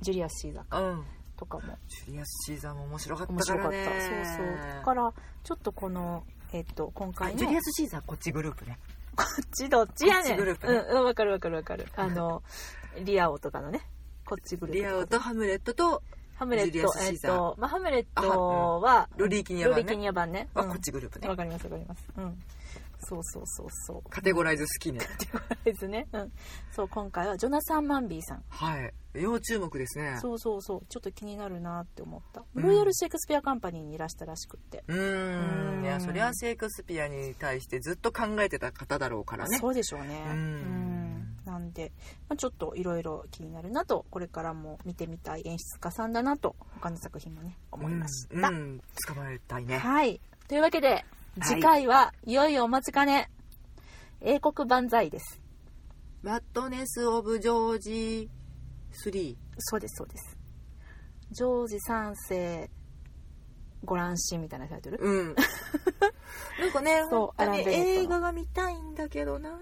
[0.00, 1.04] ジュリアス・シーザーうん。
[1.36, 1.78] とかも。
[1.86, 4.46] ジュリアス・シーザーも面白かった面白かった、そうそう。
[4.78, 5.12] だから
[5.44, 8.78] ちょっとこのえっと今あ回のジュリアス・シーザーこっちグループね。
[9.16, 10.36] こっちどっちやねん。
[10.36, 10.74] グループね。
[10.74, 11.86] うんうんわかるわかるわかる。
[11.96, 12.42] あの
[13.04, 13.80] リアオとかのね。
[14.24, 14.80] こっちグループ。
[14.80, 16.02] リアオとハムレットと
[16.36, 19.82] ハムレットえっと、まあ、ハムレットはロリーキニア版ね。
[19.82, 20.48] ロリキニア版ね。
[20.54, 20.68] はうん。
[20.70, 21.28] こっちグループね。
[21.28, 22.04] わかりますわかります。
[22.16, 22.42] うん
[23.00, 24.10] そうそうそうそう。
[24.10, 25.00] カテゴライズ好きね。
[25.64, 26.32] ですね、うん、
[26.72, 28.44] そう今回はジョナサン・マンビーさん。
[28.48, 28.92] はい。
[29.14, 30.18] 要注目ですね。
[30.20, 30.82] そうそうそう。
[30.88, 32.44] ちょっと気になるなって思った。
[32.54, 32.62] うん。
[32.62, 35.80] ロイヤル・シェイクスピア・カンパニーにいらしたらしくって、うん。
[35.80, 35.84] ん。
[35.84, 39.58] いやそりゃシェイクスピアに対してずっと考えてた方だろうからね。
[39.58, 40.24] そうでしょうね。
[40.30, 40.36] うん。
[40.36, 41.00] うん。
[41.44, 41.92] なんで、
[42.28, 49.78] まあ、ちょっといろいろ気になるなとこれからも見てみたい演出家さんだなと他の作品もね思いました、うん、うん、捕まえたいね。
[49.78, 50.20] はい。
[50.46, 51.04] というわけではい
[51.42, 53.30] 次回はいよいよお待ちかね。
[54.20, 55.40] 英国万歳です。
[56.22, 58.30] マットネス・オブ・ジョージ
[59.04, 60.36] 3そうですそうです。
[61.30, 62.70] ジョージ3世
[63.84, 65.34] ご乱心みたいなタイトルうん。
[66.60, 67.84] なんかねそう本当にアランベネットの。
[68.02, 69.58] 映画が見たいんだけどな。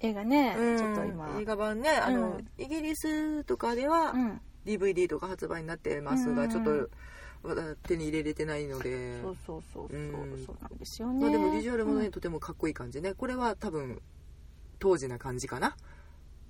[0.00, 0.78] 映画ね、うん。
[0.78, 1.38] ちょっと今。
[1.38, 2.48] 映画版ねあの、うん。
[2.58, 4.40] イギリスとかではうん。
[4.64, 6.50] DVD とか発売になってますが、うん。
[6.50, 6.90] ちょっと
[7.86, 11.20] 手に入れれてないのでそうそうそうそう、うんそうなんですよね。
[11.20, 14.00] まあ、でもビジュアルもね、うんとてもかっこいい感じねこれは多分
[14.78, 15.76] 当時な感じかな、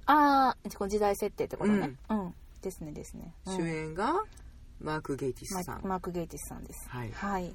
[0.07, 1.95] ああ、時代設定ってことね。
[2.09, 3.35] うん、ですねですね。
[3.47, 4.25] うん主演が
[4.81, 6.89] マーク・ゲイティスさん、ママークゲイティスさんです。
[6.89, 7.55] はいはい。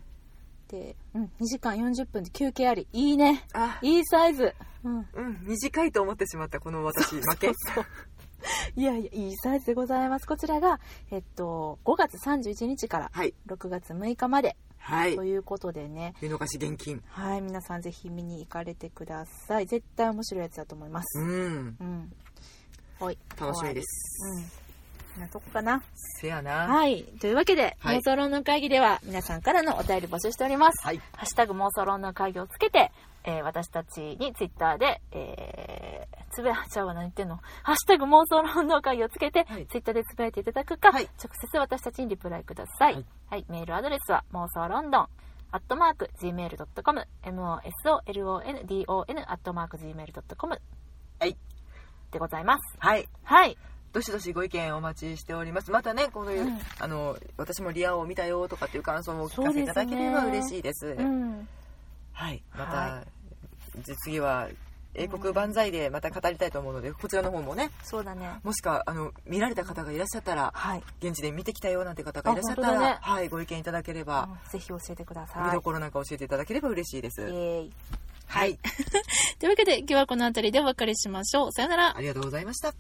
[0.68, 3.46] で、うん、2時間40分で休憩あり、いいね。
[3.54, 4.56] あいいサイズ。
[4.84, 4.98] うん。
[4.98, 7.86] うん短いと思ってしまったこの私負けそう
[8.76, 10.28] いやいや、いいサイズでございます。
[10.28, 10.80] こちらが、
[11.12, 19.68] えっと、5月31日からはい6月6日まではいということでね、見逃し厳禁はい、皆さんぜひ見に行かれてください。
[19.68, 21.20] 絶対面白いやつだと思います。
[21.20, 22.14] うんうん。
[23.00, 23.18] はい。
[23.40, 24.44] 楽しみです、うん。
[24.44, 25.84] こんなとこかな？
[26.20, 27.04] せやなはい。
[27.20, 30.86] というわけで、はい妄想論の会議では皆さんからのお便り募集しております。
[30.86, 32.92] はいハッシュタグ妄想論の会議をつけて、
[33.24, 37.38] えー私たちにツイッターで、えー、つぶや、ちゃうわ、何言ってんの？
[37.64, 42.96] ハッシュタグ妄想論の会議をつけて、はいツイッターでつぶやいていただくか、はい直接私たちにリプライください。
[42.96, 43.02] は
[43.32, 43.46] はいい。
[43.50, 45.08] メールアドレスは、妄想ロンドン、
[45.52, 50.62] アットマーク、gmail.com、mosolondon、アットマーク、gmail.com。
[51.20, 51.38] はい。
[52.12, 52.76] でございます。
[52.80, 53.58] はいはい。
[53.94, 61.46] どしどしご意見お待ちしておりますまたねこういう、うんあの私もリアを見たよとかっていう感想もお聞かせいただければ嬉しいですうん
[62.14, 62.44] はい。
[62.58, 63.04] また、は
[63.84, 64.50] じゃあ次は
[64.94, 67.72] 英国万歳でまた語りたいと思うのでこちらの方もね。
[67.84, 68.30] そうだね。
[68.44, 70.84] もしかあの見られた方がいらっしゃったらはい。
[71.02, 72.98] 現地で見てきたよなんて方がいらっしゃったら、ね。
[73.00, 75.46] はい、ご意見いただければ、うんぜひ教えてください。
[75.46, 77.72] 見どころなんか教えていただければ嬉しいです、イエーイ。
[78.28, 78.60] はい。
[79.40, 81.52] というわけで今日はこの辺りでお別れしましょう。
[81.54, 81.98] さよなら。
[81.98, 82.74] ありがとうございました